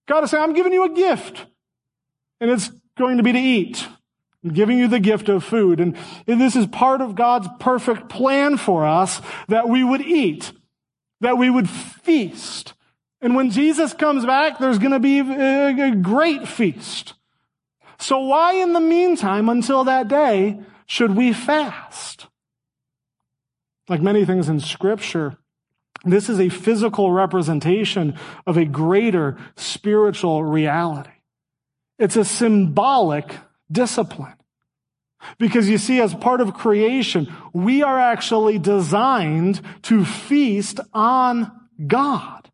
God 0.07 0.23
is 0.23 0.31
saying, 0.31 0.43
I'm 0.43 0.53
giving 0.53 0.73
you 0.73 0.85
a 0.85 0.93
gift 0.93 1.45
and 2.39 2.51
it's 2.51 2.71
going 2.97 3.17
to 3.17 3.23
be 3.23 3.31
to 3.31 3.39
eat. 3.39 3.87
I'm 4.43 4.53
giving 4.53 4.77
you 4.77 4.87
the 4.87 4.99
gift 4.99 5.29
of 5.29 5.43
food. 5.43 5.79
And 5.79 5.97
this 6.25 6.55
is 6.55 6.67
part 6.67 7.01
of 7.01 7.15
God's 7.15 7.47
perfect 7.59 8.09
plan 8.09 8.57
for 8.57 8.85
us 8.85 9.21
that 9.47 9.67
we 9.67 9.83
would 9.83 10.01
eat 10.01 10.51
that 11.21 11.37
we 11.37 11.49
would 11.49 11.69
feast. 11.69 12.73
And 13.21 13.35
when 13.35 13.49
Jesus 13.49 13.93
comes 13.93 14.25
back, 14.25 14.59
there's 14.59 14.79
going 14.79 14.91
to 14.91 14.99
be 14.99 15.19
a 15.19 15.95
great 15.95 16.47
feast. 16.47 17.13
So 17.97 18.19
why 18.19 18.53
in 18.53 18.73
the 18.73 18.79
meantime, 18.79 19.49
until 19.49 19.83
that 19.85 20.07
day, 20.07 20.59
should 20.85 21.15
we 21.15 21.33
fast? 21.33 22.27
Like 23.87 24.01
many 24.01 24.25
things 24.25 24.49
in 24.49 24.59
scripture, 24.59 25.37
this 26.13 26.29
is 26.29 26.39
a 26.39 26.49
physical 26.49 27.11
representation 27.11 28.17
of 28.45 28.57
a 28.57 28.65
greater 28.65 29.37
spiritual 29.55 30.43
reality. 30.43 31.09
It's 31.97 32.15
a 32.15 32.25
symbolic 32.25 33.35
discipline. 33.71 34.35
Because 35.39 35.67
you 35.67 35.77
see, 35.77 36.01
as 36.01 36.13
part 36.13 36.41
of 36.41 36.53
creation, 36.53 37.33
we 37.53 37.81
are 37.81 37.99
actually 37.99 38.59
designed 38.59 39.61
to 39.83 40.05
feast 40.05 40.79
on 40.93 41.51
God. 41.87 42.51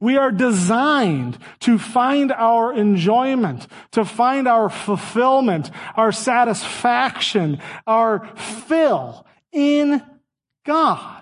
We 0.00 0.16
are 0.16 0.32
designed 0.32 1.36
to 1.60 1.78
find 1.78 2.32
our 2.32 2.72
enjoyment, 2.72 3.66
to 3.92 4.06
find 4.06 4.48
our 4.48 4.70
fulfillment, 4.70 5.70
our 5.94 6.10
satisfaction, 6.10 7.60
our 7.86 8.26
fill 8.34 9.26
in 9.52 10.02
God. 10.64 11.19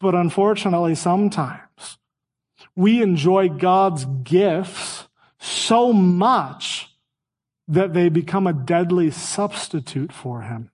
But 0.00 0.14
unfortunately, 0.14 0.94
sometimes 0.94 1.98
we 2.74 3.02
enjoy 3.02 3.48
God's 3.48 4.04
gifts 4.04 5.08
so 5.38 5.92
much 5.92 6.90
that 7.68 7.94
they 7.94 8.08
become 8.08 8.46
a 8.46 8.52
deadly 8.52 9.10
substitute 9.10 10.12
for 10.12 10.42
him. 10.42 10.70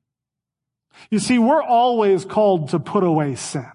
You 1.11 1.19
see, 1.19 1.39
we're 1.39 1.63
always 1.63 2.25
called 2.25 2.71
to 2.71 2.79
put 2.79 3.05
away 3.05 3.35
sin. 3.35 3.71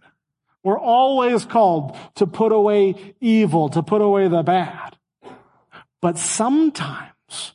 We're 0.64 0.80
always 0.80 1.46
called 1.46 1.98
to 2.16 2.28
put 2.28 2.52
away 2.52 3.16
evil, 3.22 3.70
to 3.70 3.82
put 3.82 4.02
away 4.02 4.28
the 4.28 4.44
bad. 4.44 4.98
But 6.02 6.18
sometimes 6.18 7.54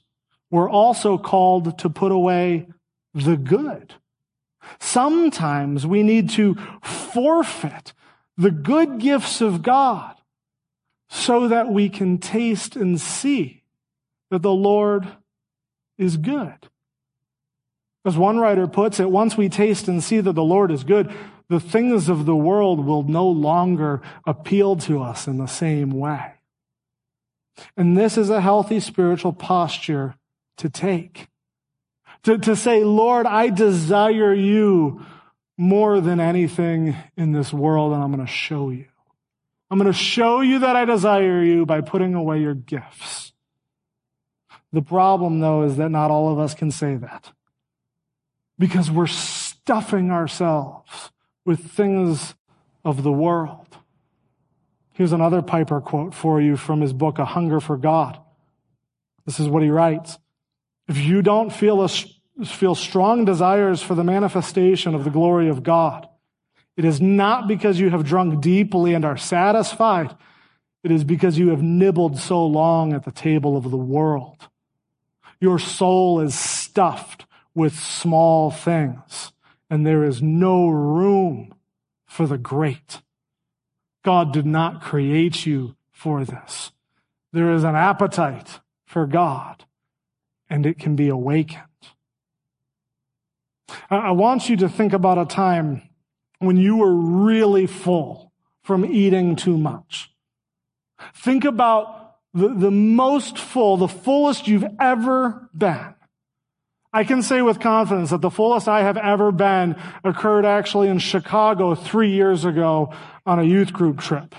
we're 0.50 0.70
also 0.70 1.18
called 1.18 1.78
to 1.78 1.90
put 1.90 2.10
away 2.12 2.68
the 3.14 3.36
good. 3.36 3.94
Sometimes 4.78 5.86
we 5.86 6.02
need 6.02 6.30
to 6.30 6.54
forfeit 6.82 7.92
the 8.36 8.50
good 8.50 8.98
gifts 8.98 9.40
of 9.40 9.62
God 9.62 10.14
so 11.08 11.48
that 11.48 11.68
we 11.68 11.88
can 11.88 12.18
taste 12.18 12.74
and 12.74 13.00
see 13.00 13.62
that 14.30 14.42
the 14.42 14.52
Lord 14.52 15.06
is 15.98 16.16
good. 16.16 16.68
As 18.04 18.16
one 18.16 18.38
writer 18.38 18.66
puts 18.66 18.98
it, 18.98 19.10
once 19.10 19.36
we 19.36 19.48
taste 19.48 19.86
and 19.88 20.02
see 20.02 20.20
that 20.20 20.32
the 20.32 20.42
Lord 20.42 20.70
is 20.72 20.84
good, 20.84 21.12
the 21.48 21.60
things 21.60 22.08
of 22.08 22.24
the 22.24 22.34
world 22.34 22.84
will 22.84 23.02
no 23.02 23.28
longer 23.28 24.00
appeal 24.26 24.76
to 24.76 25.02
us 25.02 25.28
in 25.28 25.36
the 25.36 25.46
same 25.46 25.90
way. 25.90 26.32
And 27.76 27.96
this 27.96 28.16
is 28.16 28.30
a 28.30 28.40
healthy 28.40 28.80
spiritual 28.80 29.32
posture 29.32 30.16
to 30.56 30.70
take. 30.70 31.28
To, 32.24 32.38
to 32.38 32.56
say, 32.56 32.84
Lord, 32.84 33.26
I 33.26 33.50
desire 33.50 34.32
you 34.32 35.04
more 35.58 36.00
than 36.00 36.20
anything 36.20 36.96
in 37.16 37.32
this 37.32 37.52
world, 37.52 37.92
and 37.92 38.02
I'm 38.02 38.12
going 38.12 38.24
to 38.24 38.32
show 38.32 38.70
you. 38.70 38.86
I'm 39.70 39.78
going 39.78 39.90
to 39.90 39.98
show 39.98 40.40
you 40.40 40.60
that 40.60 40.76
I 40.76 40.84
desire 40.84 41.42
you 41.42 41.66
by 41.66 41.80
putting 41.80 42.14
away 42.14 42.40
your 42.40 42.54
gifts. 42.54 43.32
The 44.72 44.82
problem, 44.82 45.40
though, 45.40 45.62
is 45.62 45.76
that 45.76 45.90
not 45.90 46.10
all 46.10 46.32
of 46.32 46.38
us 46.38 46.54
can 46.54 46.70
say 46.70 46.96
that 46.96 47.32
because 48.58 48.90
we're 48.90 49.06
stuffing 49.06 50.10
ourselves 50.10 51.10
with 51.44 51.70
things 51.70 52.34
of 52.84 53.02
the 53.02 53.12
world. 53.12 53.66
Here's 54.92 55.12
another 55.12 55.42
Piper 55.42 55.80
quote 55.80 56.14
for 56.14 56.40
you 56.40 56.56
from 56.56 56.80
his 56.80 56.92
book, 56.92 57.18
A 57.18 57.24
Hunger 57.24 57.60
for 57.60 57.76
God. 57.76 58.18
This 59.24 59.40
is 59.40 59.48
what 59.48 59.62
he 59.62 59.70
writes. 59.70 60.18
If 60.92 60.98
you 60.98 61.22
don't 61.22 61.48
feel, 61.48 61.82
a, 61.82 61.88
feel 62.44 62.74
strong 62.74 63.24
desires 63.24 63.80
for 63.80 63.94
the 63.94 64.04
manifestation 64.04 64.94
of 64.94 65.04
the 65.04 65.10
glory 65.10 65.48
of 65.48 65.62
God, 65.62 66.06
it 66.76 66.84
is 66.84 67.00
not 67.00 67.48
because 67.48 67.80
you 67.80 67.88
have 67.88 68.04
drunk 68.04 68.42
deeply 68.42 68.92
and 68.92 69.02
are 69.02 69.16
satisfied. 69.16 70.14
It 70.84 70.90
is 70.90 71.02
because 71.02 71.38
you 71.38 71.48
have 71.48 71.62
nibbled 71.62 72.18
so 72.18 72.44
long 72.44 72.92
at 72.92 73.06
the 73.06 73.10
table 73.10 73.56
of 73.56 73.70
the 73.70 73.76
world. 73.78 74.50
Your 75.40 75.58
soul 75.58 76.20
is 76.20 76.38
stuffed 76.38 77.24
with 77.54 77.74
small 77.74 78.50
things, 78.50 79.32
and 79.70 79.86
there 79.86 80.04
is 80.04 80.20
no 80.20 80.68
room 80.68 81.54
for 82.04 82.26
the 82.26 82.36
great. 82.36 83.00
God 84.04 84.30
did 84.30 84.44
not 84.44 84.82
create 84.82 85.46
you 85.46 85.74
for 85.90 86.26
this. 86.26 86.70
There 87.32 87.50
is 87.54 87.64
an 87.64 87.76
appetite 87.76 88.60
for 88.84 89.06
God 89.06 89.64
and 90.52 90.66
it 90.66 90.78
can 90.78 90.94
be 90.94 91.08
awakened. 91.08 91.62
I 93.88 94.10
want 94.10 94.50
you 94.50 94.56
to 94.58 94.68
think 94.68 94.92
about 94.92 95.16
a 95.16 95.24
time 95.24 95.80
when 96.40 96.58
you 96.58 96.76
were 96.76 96.94
really 96.94 97.66
full 97.66 98.32
from 98.62 98.84
eating 98.84 99.34
too 99.34 99.56
much. 99.56 100.10
Think 101.16 101.46
about 101.46 102.16
the, 102.34 102.48
the 102.48 102.70
most 102.70 103.38
full, 103.38 103.78
the 103.78 103.88
fullest 103.88 104.46
you've 104.46 104.66
ever 104.78 105.48
been. 105.56 105.94
I 106.92 107.04
can 107.04 107.22
say 107.22 107.40
with 107.40 107.58
confidence 107.58 108.10
that 108.10 108.20
the 108.20 108.30
fullest 108.30 108.68
I 108.68 108.82
have 108.82 108.98
ever 108.98 109.32
been 109.32 109.80
occurred 110.04 110.44
actually 110.44 110.88
in 110.88 110.98
Chicago 110.98 111.74
three 111.74 112.10
years 112.10 112.44
ago 112.44 112.92
on 113.24 113.38
a 113.38 113.44
youth 113.44 113.72
group 113.72 114.00
trip. 114.00 114.34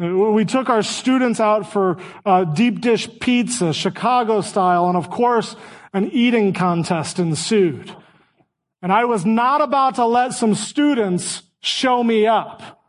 We 0.00 0.46
took 0.46 0.70
our 0.70 0.82
students 0.82 1.40
out 1.40 1.70
for 1.70 1.98
uh, 2.24 2.44
deep 2.44 2.80
dish 2.80 3.06
pizza, 3.20 3.74
Chicago 3.74 4.40
style, 4.40 4.88
and 4.88 4.96
of 4.96 5.10
course, 5.10 5.56
an 5.92 6.10
eating 6.12 6.54
contest 6.54 7.18
ensued. 7.18 7.94
And 8.80 8.90
I 8.90 9.04
was 9.04 9.26
not 9.26 9.60
about 9.60 9.96
to 9.96 10.06
let 10.06 10.32
some 10.32 10.54
students 10.54 11.42
show 11.60 12.02
me 12.02 12.26
up. 12.26 12.80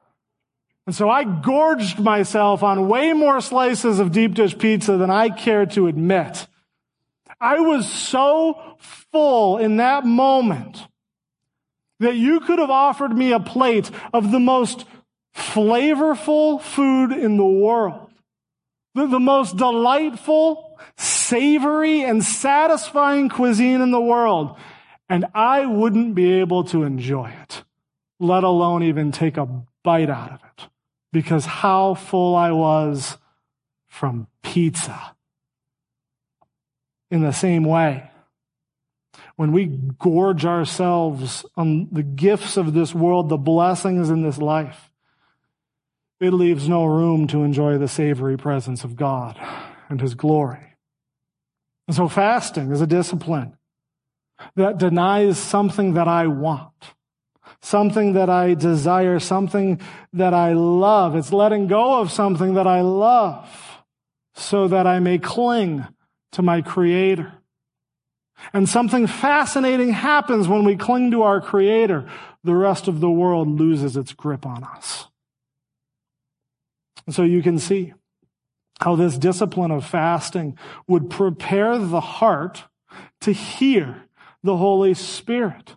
And 0.88 0.95
so 0.95 1.10
I 1.10 1.26
gorged 1.26 2.00
myself 2.00 2.63
on 2.63 2.88
way 2.88 3.12
more 3.12 3.41
slices 3.41 4.00
of 4.00 4.13
deep 4.13 4.34
dish 4.34 4.58
pizza 4.58 4.95
than 4.95 5.10
I 5.10 5.30
cared 5.30 5.71
to 5.71 5.88
admit. 5.88 6.47
I 7.41 7.60
was 7.60 7.91
so 7.91 8.78
full 8.78 9.58
in 9.58 9.78
that 9.78 10.06
moment 10.06 10.88
that 12.00 12.15
you 12.15 12.39
could 12.39 12.60
have 12.60 12.69
offered 12.69 13.15
me 13.15 13.34
a 13.34 13.39
plate 13.39 13.91
of 14.13 14.32
the 14.32 14.39
most 14.39 14.86
flavorful 15.36 16.62
food 16.62 17.12
in 17.12 17.38
the 17.38 17.46
world. 17.46 18.10
The, 18.94 19.08
the 19.08 19.20
most 19.20 19.56
delightful, 19.56 20.78
savory, 20.98 22.04
and 22.04 22.24
satisfying 22.24 23.30
cuisine 23.30 23.82
in 23.82 23.91
the 23.91 24.02
world. 24.02 24.58
And 25.08 25.26
I 25.34 25.65
wouldn't 25.65 26.15
be 26.15 26.34
able 26.34 26.65
to 26.65 26.84
enjoy 26.84 27.34
it, 27.41 27.63
let 28.20 28.44
alone 28.44 28.84
even 28.84 29.12
take 29.12 29.38
a 29.38 29.48
bite 29.84 30.10
out 30.10 30.32
of 30.32 30.39
it, 30.44 30.67
because 31.12 31.46
how 31.46 31.94
full 31.94 32.36
I 32.36 32.52
was 32.52 33.17
from 33.88 34.28
pizza. 34.44 35.15
In 37.10 37.22
the 37.22 37.34
same 37.34 37.63
way, 37.63 38.10
when 39.36 39.52
we 39.52 39.65
gorge 40.00 40.46
ourselves 40.46 41.46
on 41.58 41.89
the 41.91 42.04
gifts 42.04 42.58
of 42.58 42.74
this 42.74 42.94
world, 42.94 43.30
the 43.30 43.38
blessings 43.38 44.10
in 44.10 44.22
this 44.22 44.38
life, 44.38 44.90
it 46.22 46.32
leaves 46.32 46.70
no 46.70 46.86
room 46.86 47.26
to 47.28 47.44
enjoy 47.44 47.80
the 47.80 47.88
savory 47.88 48.38
presence 48.38 48.84
of 48.84 48.96
God 48.96 49.38
and 49.90 50.00
His 50.00 50.14
glory. 50.14 50.78
And 51.88 51.96
so 51.96 52.08
fasting 52.08 52.72
is 52.72 52.80
a 52.80 52.88
discipline 52.88 53.58
that 54.56 54.78
denies 54.78 55.40
something 55.40 55.96
that 55.96 56.08
I 56.08 56.28
want, 56.28 56.94
something 57.62 58.14
that 58.14 58.30
I 58.30 58.54
desire, 58.54 59.20
something 59.20 59.82
that 60.14 60.34
I 60.34 60.54
love. 60.54 61.16
It's 61.16 61.34
letting 61.34 61.68
go 61.68 62.00
of 62.00 62.12
something 62.12 62.54
that 62.54 62.68
I 62.68 62.82
love 62.82 63.84
so 64.36 64.68
that 64.68 64.86
I 64.86 65.00
may 65.00 65.18
cling 65.18 65.88
to 66.34 66.44
my 66.44 66.62
Creator. 66.62 67.34
And 68.54 68.70
something 68.70 69.08
fascinating 69.08 69.92
happens 69.92 70.48
when 70.48 70.66
we 70.66 70.76
cling 70.76 71.12
to 71.12 71.24
our 71.24 71.42
Creator. 71.42 72.08
The 72.44 72.56
rest 72.56 72.88
of 72.88 73.00
the 73.00 73.10
world 73.10 73.48
loses 73.60 73.98
its 73.98 74.14
grip 74.14 74.46
on 74.46 74.64
us. 74.64 75.08
And 77.06 77.16
so 77.16 77.24
you 77.24 77.42
can 77.42 77.60
see 77.60 77.94
how 78.80 78.96
this 78.96 79.18
discipline 79.18 79.72
of 79.72 79.86
fasting 79.86 80.58
would 80.88 81.10
prepare 81.10 81.78
the 81.78 82.02
heart 82.02 82.64
to 83.22 83.32
hear 83.32 84.04
the 84.44 84.58
Holy 84.58 84.94
Spirit. 84.94 85.76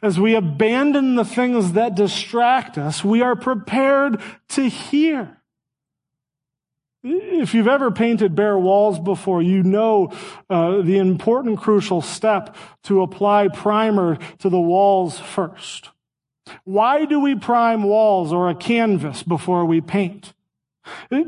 As 0.00 0.18
we 0.18 0.34
abandon 0.34 1.16
the 1.16 1.24
things 1.24 1.72
that 1.72 1.94
distract 1.94 2.78
us, 2.78 3.04
we 3.04 3.20
are 3.20 3.36
prepared 3.36 4.20
to 4.50 4.68
hear. 4.68 5.38
If 7.04 7.52
you've 7.52 7.68
ever 7.68 7.90
painted 7.90 8.36
bare 8.36 8.58
walls 8.58 9.00
before, 9.00 9.42
you 9.42 9.64
know 9.64 10.12
uh, 10.48 10.82
the 10.82 10.98
important 10.98 11.58
crucial 11.58 12.00
step 12.00 12.54
to 12.84 13.02
apply 13.02 13.48
primer 13.48 14.18
to 14.38 14.48
the 14.48 14.60
walls 14.60 15.18
first. 15.18 15.90
Why 16.64 17.04
do 17.04 17.20
we 17.20 17.34
prime 17.34 17.82
walls 17.82 18.32
or 18.32 18.48
a 18.48 18.54
canvas 18.54 19.22
before 19.22 19.64
we 19.64 19.80
paint? 19.80 20.32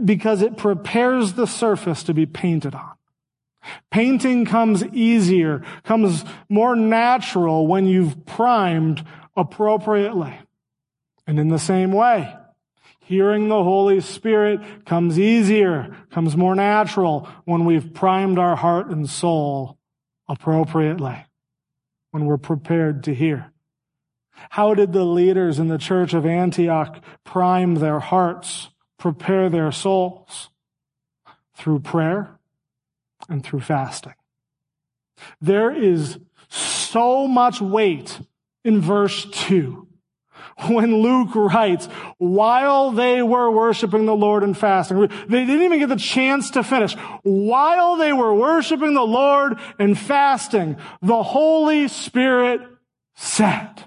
Because 0.05 0.43
it 0.43 0.57
prepares 0.57 1.35
the 1.35 1.47
surface 1.47 2.03
to 2.05 2.15
be 2.15 2.27
painted 2.27 2.75
on. 2.75 2.93
Painting 3.91 4.45
comes 4.45 4.85
easier, 4.87 5.63
comes 5.85 6.25
more 6.49 6.77
natural 6.77 7.67
when 7.67 7.87
you've 7.87 8.27
primed 8.27 9.05
appropriately. 9.37 10.39
And 11.27 11.39
in 11.39 11.49
the 11.49 11.59
same 11.59 11.93
way, 11.93 12.35
hearing 12.99 13.49
the 13.49 13.63
Holy 13.63 14.01
Spirit 14.01 14.85
comes 14.85 15.19
easier, 15.19 15.97
comes 16.11 16.37
more 16.37 16.55
natural 16.55 17.29
when 17.45 17.65
we've 17.65 17.95
primed 17.95 18.39
our 18.39 18.57
heart 18.57 18.89
and 18.89 19.09
soul 19.09 19.79
appropriately, 20.29 21.25
when 22.11 22.27
we're 22.27 22.37
prepared 22.37 23.05
to 23.05 23.15
hear. 23.15 23.54
How 24.51 24.75
did 24.75 24.93
the 24.93 25.05
leaders 25.05 25.59
in 25.59 25.69
the 25.69 25.79
church 25.79 26.15
of 26.15 26.27
Antioch 26.27 27.03
prime 27.25 27.77
their 27.77 28.01
hearts, 28.01 28.69
prepare 28.99 29.49
their 29.49 29.73
souls? 29.73 30.51
Through 31.57 31.81
prayer 31.81 32.39
and 33.29 33.45
through 33.45 33.61
fasting. 33.61 34.15
There 35.41 35.71
is 35.71 36.19
so 36.49 37.29
much 37.29 37.61
weight 37.61 38.21
in 38.65 38.81
verse 38.81 39.25
2 39.31 39.87
when 40.69 40.97
Luke 40.97 41.35
writes, 41.35 41.87
while 42.19 42.91
they 42.91 43.23
were 43.23 43.51
worshiping 43.51 44.07
the 44.07 44.15
Lord 44.15 44.43
and 44.43 44.57
fasting, 44.57 45.01
they 45.01 45.45
didn't 45.45 45.63
even 45.63 45.79
get 45.81 45.89
the 45.89 45.97
chance 45.97 46.51
to 46.51 46.63
finish. 46.63 46.95
While 47.23 47.97
they 47.97 48.13
were 48.13 48.35
worshiping 48.35 48.95
the 48.95 49.03
Lord 49.03 49.59
and 49.79 49.99
fasting, 49.99 50.77
the 51.03 51.23
Holy 51.23 51.89
Spirit 51.89 52.61
said, 53.15 53.85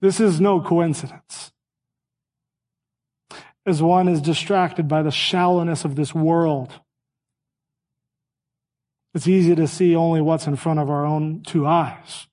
this 0.00 0.20
is 0.20 0.40
no 0.40 0.60
coincidence. 0.60 1.52
As 3.64 3.82
one 3.82 4.08
is 4.08 4.20
distracted 4.20 4.86
by 4.86 5.02
the 5.02 5.10
shallowness 5.10 5.84
of 5.84 5.96
this 5.96 6.14
world, 6.14 6.72
it's 9.14 9.26
easy 9.26 9.54
to 9.54 9.66
see 9.66 9.96
only 9.96 10.20
what's 10.20 10.46
in 10.46 10.56
front 10.56 10.78
of 10.78 10.90
our 10.90 11.04
own 11.04 11.42
two 11.42 11.66
eyes. 11.66 12.28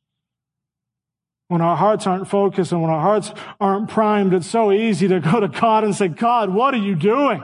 When 1.48 1.62
our 1.62 1.76
hearts 1.76 2.06
aren't 2.06 2.28
focused 2.28 2.72
and 2.72 2.82
when 2.82 2.92
our 2.92 3.02
hearts 3.02 3.32
aren't 3.60 3.90
primed, 3.90 4.34
it's 4.34 4.48
so 4.48 4.72
easy 4.72 5.08
to 5.08 5.20
go 5.20 5.40
to 5.40 5.48
God 5.48 5.84
and 5.84 5.96
say, 5.96 6.08
God, 6.08 6.50
what 6.50 6.74
are 6.74 6.78
you 6.78 6.96
doing? 6.96 7.44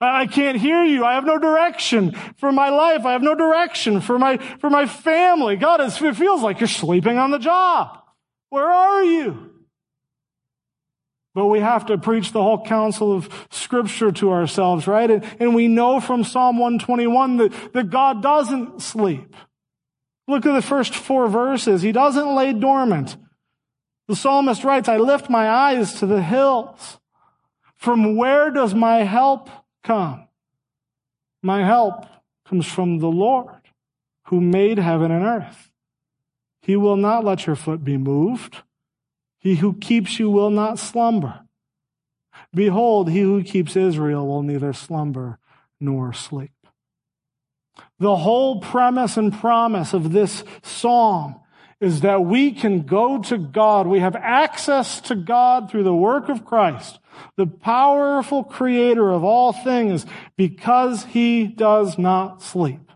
I 0.00 0.26
can't 0.26 0.56
hear 0.56 0.82
you. 0.82 1.04
I 1.04 1.14
have 1.14 1.26
no 1.26 1.38
direction 1.38 2.12
for 2.38 2.52
my 2.52 2.70
life. 2.70 3.04
I 3.04 3.12
have 3.12 3.22
no 3.22 3.34
direction 3.34 4.00
for 4.00 4.18
my, 4.18 4.38
for 4.58 4.70
my 4.70 4.86
family. 4.86 5.56
God, 5.56 5.80
it 5.80 5.90
feels 5.90 6.42
like 6.42 6.60
you're 6.60 6.68
sleeping 6.68 7.18
on 7.18 7.30
the 7.30 7.38
job. 7.38 7.99
Where 8.50 8.68
are 8.68 9.02
you? 9.02 9.50
But 11.34 11.46
we 11.46 11.60
have 11.60 11.86
to 11.86 11.96
preach 11.96 12.32
the 12.32 12.42
whole 12.42 12.64
counsel 12.64 13.12
of 13.12 13.28
scripture 13.50 14.10
to 14.12 14.32
ourselves, 14.32 14.86
right? 14.86 15.10
And, 15.10 15.24
and 15.38 15.54
we 15.54 15.68
know 15.68 16.00
from 16.00 16.24
Psalm 16.24 16.58
121 16.58 17.36
that, 17.36 17.72
that 17.72 17.90
God 17.90 18.22
doesn't 18.22 18.82
sleep. 18.82 19.34
Look 20.26 20.44
at 20.44 20.52
the 20.52 20.62
first 20.62 20.94
four 20.94 21.28
verses. 21.28 21.82
He 21.82 21.92
doesn't 21.92 22.34
lay 22.34 22.52
dormant. 22.52 23.16
The 24.08 24.16
psalmist 24.16 24.64
writes, 24.64 24.88
I 24.88 24.96
lift 24.96 25.30
my 25.30 25.48
eyes 25.48 25.94
to 26.00 26.06
the 26.06 26.22
hills. 26.22 26.98
From 27.76 28.16
where 28.16 28.50
does 28.50 28.74
my 28.74 29.04
help 29.04 29.48
come? 29.84 30.26
My 31.42 31.64
help 31.64 32.06
comes 32.46 32.66
from 32.66 32.98
the 32.98 33.08
Lord 33.08 33.60
who 34.26 34.40
made 34.40 34.78
heaven 34.78 35.10
and 35.12 35.24
earth. 35.24 35.69
He 36.70 36.76
will 36.76 36.96
not 36.96 37.24
let 37.24 37.48
your 37.48 37.56
foot 37.56 37.82
be 37.82 37.96
moved. 37.96 38.58
He 39.40 39.56
who 39.56 39.72
keeps 39.72 40.20
you 40.20 40.30
will 40.30 40.50
not 40.50 40.78
slumber. 40.78 41.40
Behold, 42.54 43.10
he 43.10 43.22
who 43.22 43.42
keeps 43.42 43.74
Israel 43.74 44.24
will 44.24 44.44
neither 44.44 44.72
slumber 44.72 45.40
nor 45.80 46.12
sleep. 46.12 46.52
The 47.98 48.14
whole 48.14 48.60
premise 48.60 49.16
and 49.16 49.32
promise 49.32 49.92
of 49.92 50.12
this 50.12 50.44
psalm 50.62 51.40
is 51.80 52.02
that 52.02 52.24
we 52.24 52.52
can 52.52 52.82
go 52.82 53.20
to 53.20 53.36
God. 53.36 53.88
We 53.88 53.98
have 53.98 54.14
access 54.14 55.00
to 55.00 55.16
God 55.16 55.72
through 55.72 55.82
the 55.82 55.92
work 55.92 56.28
of 56.28 56.44
Christ, 56.44 57.00
the 57.34 57.48
powerful 57.48 58.44
creator 58.44 59.10
of 59.10 59.24
all 59.24 59.52
things, 59.52 60.06
because 60.36 61.02
he 61.06 61.48
does 61.48 61.98
not 61.98 62.42
sleep 62.42 62.89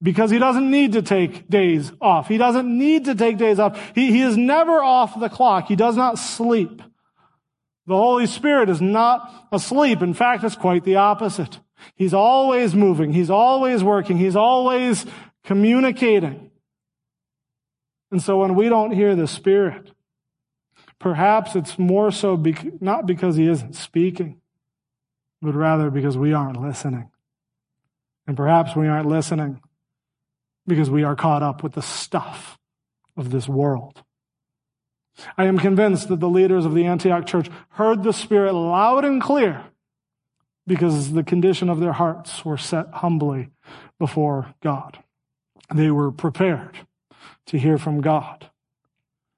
because 0.00 0.30
he 0.30 0.38
doesn't 0.38 0.70
need 0.70 0.92
to 0.92 1.02
take 1.02 1.48
days 1.48 1.92
off. 2.00 2.28
He 2.28 2.38
doesn't 2.38 2.66
need 2.66 3.06
to 3.06 3.14
take 3.14 3.36
days 3.36 3.58
off. 3.58 3.92
He, 3.94 4.12
he 4.12 4.22
is 4.22 4.36
never 4.36 4.82
off 4.82 5.18
the 5.18 5.28
clock. 5.28 5.66
He 5.66 5.76
does 5.76 5.96
not 5.96 6.18
sleep. 6.18 6.82
The 7.86 7.96
Holy 7.96 8.26
Spirit 8.26 8.68
is 8.68 8.80
not 8.80 9.48
asleep. 9.50 10.02
In 10.02 10.14
fact, 10.14 10.44
it's 10.44 10.54
quite 10.54 10.84
the 10.84 10.96
opposite. 10.96 11.58
He's 11.96 12.14
always 12.14 12.74
moving. 12.74 13.12
He's 13.12 13.30
always 13.30 13.82
working. 13.82 14.18
He's 14.18 14.36
always 14.36 15.06
communicating. 15.44 16.50
And 18.10 18.22
so 18.22 18.38
when 18.38 18.54
we 18.54 18.68
don't 18.68 18.92
hear 18.92 19.16
the 19.16 19.26
Spirit, 19.26 19.90
perhaps 20.98 21.56
it's 21.56 21.78
more 21.78 22.10
so 22.10 22.36
bec- 22.36 22.80
not 22.80 23.06
because 23.06 23.36
he 23.36 23.48
isn't 23.48 23.74
speaking, 23.74 24.40
but 25.42 25.54
rather 25.54 25.90
because 25.90 26.16
we 26.16 26.32
aren't 26.32 26.60
listening. 26.60 27.10
And 28.26 28.36
perhaps 28.36 28.76
we 28.76 28.86
aren't 28.86 29.08
listening 29.08 29.60
because 30.68 30.90
we 30.90 31.02
are 31.02 31.16
caught 31.16 31.42
up 31.42 31.62
with 31.62 31.72
the 31.72 31.82
stuff 31.82 32.58
of 33.16 33.30
this 33.30 33.48
world. 33.48 34.02
I 35.36 35.46
am 35.46 35.58
convinced 35.58 36.08
that 36.08 36.20
the 36.20 36.28
leaders 36.28 36.64
of 36.64 36.74
the 36.74 36.84
Antioch 36.84 37.26
church 37.26 37.48
heard 37.70 38.02
the 38.02 38.12
Spirit 38.12 38.52
loud 38.52 39.04
and 39.04 39.20
clear 39.20 39.64
because 40.66 41.12
the 41.12 41.24
condition 41.24 41.68
of 41.68 41.80
their 41.80 41.94
hearts 41.94 42.44
were 42.44 42.58
set 42.58 42.86
humbly 42.92 43.48
before 43.98 44.54
God. 44.62 45.02
They 45.74 45.90
were 45.90 46.12
prepared 46.12 46.78
to 47.46 47.58
hear 47.58 47.78
from 47.78 48.00
God. 48.00 48.50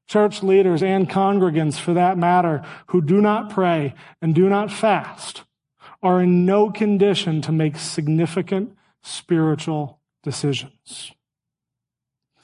Church 0.06 0.42
leaders 0.42 0.82
and 0.82 1.08
congregants, 1.08 1.78
for 1.78 1.94
that 1.94 2.18
matter, 2.18 2.64
who 2.88 3.00
do 3.00 3.20
not 3.20 3.48
pray 3.48 3.94
and 4.20 4.34
do 4.34 4.48
not 4.48 4.72
fast 4.72 5.44
are 6.02 6.20
in 6.22 6.44
no 6.44 6.70
condition 6.70 7.40
to 7.42 7.52
make 7.52 7.76
significant 7.76 8.76
spiritual 9.02 10.00
decisions. 10.22 11.12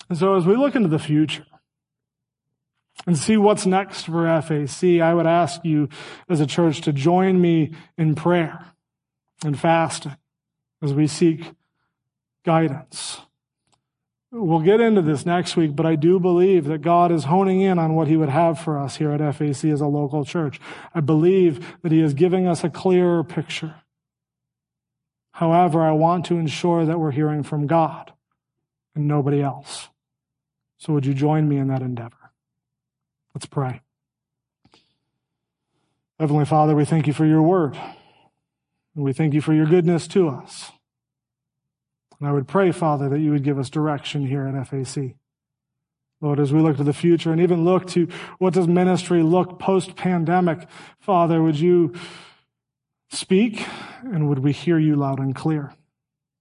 And 0.08 0.18
so 0.18 0.36
as 0.36 0.46
we 0.46 0.56
look 0.56 0.74
into 0.74 0.88
the 0.88 0.98
future 0.98 1.46
and 3.06 3.18
see 3.18 3.36
what's 3.36 3.66
next 3.66 4.02
for 4.02 4.26
FAC, 4.40 5.00
I 5.00 5.14
would 5.14 5.26
ask 5.26 5.64
you 5.64 5.88
as 6.28 6.40
a 6.40 6.46
church 6.46 6.80
to 6.82 6.92
join 6.92 7.40
me 7.40 7.72
in 7.98 8.14
prayer 8.14 8.66
and 9.44 9.58
fasting 9.58 10.16
as 10.82 10.94
we 10.94 11.06
seek 11.06 11.52
guidance. 12.44 13.20
We'll 14.32 14.60
get 14.60 14.80
into 14.80 15.02
this 15.02 15.24
next 15.24 15.56
week, 15.56 15.74
but 15.74 15.86
I 15.86 15.96
do 15.96 16.18
believe 16.20 16.66
that 16.66 16.82
God 16.82 17.10
is 17.10 17.24
honing 17.24 17.60
in 17.60 17.78
on 17.78 17.94
what 17.94 18.08
He 18.08 18.16
would 18.16 18.28
have 18.28 18.58
for 18.58 18.78
us 18.78 18.96
here 18.96 19.12
at 19.12 19.34
FAC 19.34 19.64
as 19.70 19.80
a 19.80 19.86
local 19.86 20.24
church. 20.24 20.60
I 20.94 21.00
believe 21.00 21.80
that 21.82 21.92
He 21.92 22.00
is 22.00 22.12
giving 22.12 22.46
us 22.46 22.64
a 22.64 22.70
clearer 22.70 23.22
picture. 23.24 23.76
However, 25.32 25.82
I 25.82 25.92
want 25.92 26.26
to 26.26 26.38
ensure 26.38 26.84
that 26.84 26.98
we're 26.98 27.12
hearing 27.12 27.42
from 27.42 27.66
God 27.66 28.12
and 28.94 29.06
nobody 29.06 29.42
else. 29.42 29.88
So 30.78 30.92
would 30.92 31.06
you 31.06 31.14
join 31.14 31.48
me 31.48 31.56
in 31.56 31.68
that 31.68 31.82
endeavor? 31.82 32.32
Let's 33.34 33.46
pray. 33.46 33.80
Heavenly 36.18 36.44
Father, 36.46 36.74
we 36.74 36.84
thank 36.84 37.06
you 37.06 37.12
for 37.12 37.26
your 37.26 37.42
word. 37.42 37.76
And 38.94 39.04
we 39.04 39.12
thank 39.12 39.34
you 39.34 39.42
for 39.42 39.52
your 39.52 39.66
goodness 39.66 40.08
to 40.08 40.28
us. 40.28 40.72
And 42.18 42.28
I 42.28 42.32
would 42.32 42.48
pray, 42.48 42.72
Father, 42.72 43.08
that 43.10 43.20
you 43.20 43.30
would 43.30 43.44
give 43.44 43.58
us 43.58 43.68
direction 43.68 44.26
here 44.26 44.46
at 44.46 44.68
FAC. 44.68 45.16
Lord, 46.22 46.40
as 46.40 46.52
we 46.52 46.60
look 46.60 46.78
to 46.78 46.84
the 46.84 46.94
future 46.94 47.30
and 47.30 47.42
even 47.42 47.64
look 47.64 47.86
to 47.88 48.08
what 48.38 48.54
does 48.54 48.66
ministry 48.66 49.22
look 49.22 49.58
post 49.58 49.96
pandemic, 49.96 50.66
Father, 50.98 51.42
would 51.42 51.60
you 51.60 51.92
speak 53.10 53.66
and 54.02 54.28
would 54.28 54.38
we 54.38 54.52
hear 54.52 54.78
you 54.78 54.96
loud 54.96 55.18
and 55.18 55.34
clear, 55.34 55.74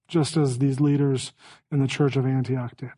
just 0.08 0.38
as 0.38 0.58
these 0.58 0.80
leaders 0.80 1.32
in 1.70 1.80
the 1.80 1.86
church 1.86 2.16
of 2.16 2.24
Antioch 2.24 2.74
did? 2.78 2.92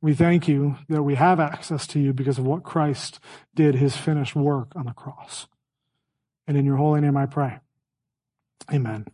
We 0.00 0.14
thank 0.14 0.46
you 0.46 0.76
that 0.88 1.02
we 1.02 1.16
have 1.16 1.40
access 1.40 1.86
to 1.88 1.98
you 1.98 2.12
because 2.12 2.38
of 2.38 2.46
what 2.46 2.62
Christ 2.62 3.18
did, 3.54 3.74
his 3.74 3.96
finished 3.96 4.36
work 4.36 4.68
on 4.76 4.86
the 4.86 4.92
cross. 4.92 5.48
And 6.46 6.56
in 6.56 6.64
your 6.64 6.76
holy 6.76 7.00
name 7.00 7.16
I 7.16 7.26
pray. 7.26 7.58
Amen. 8.72 9.06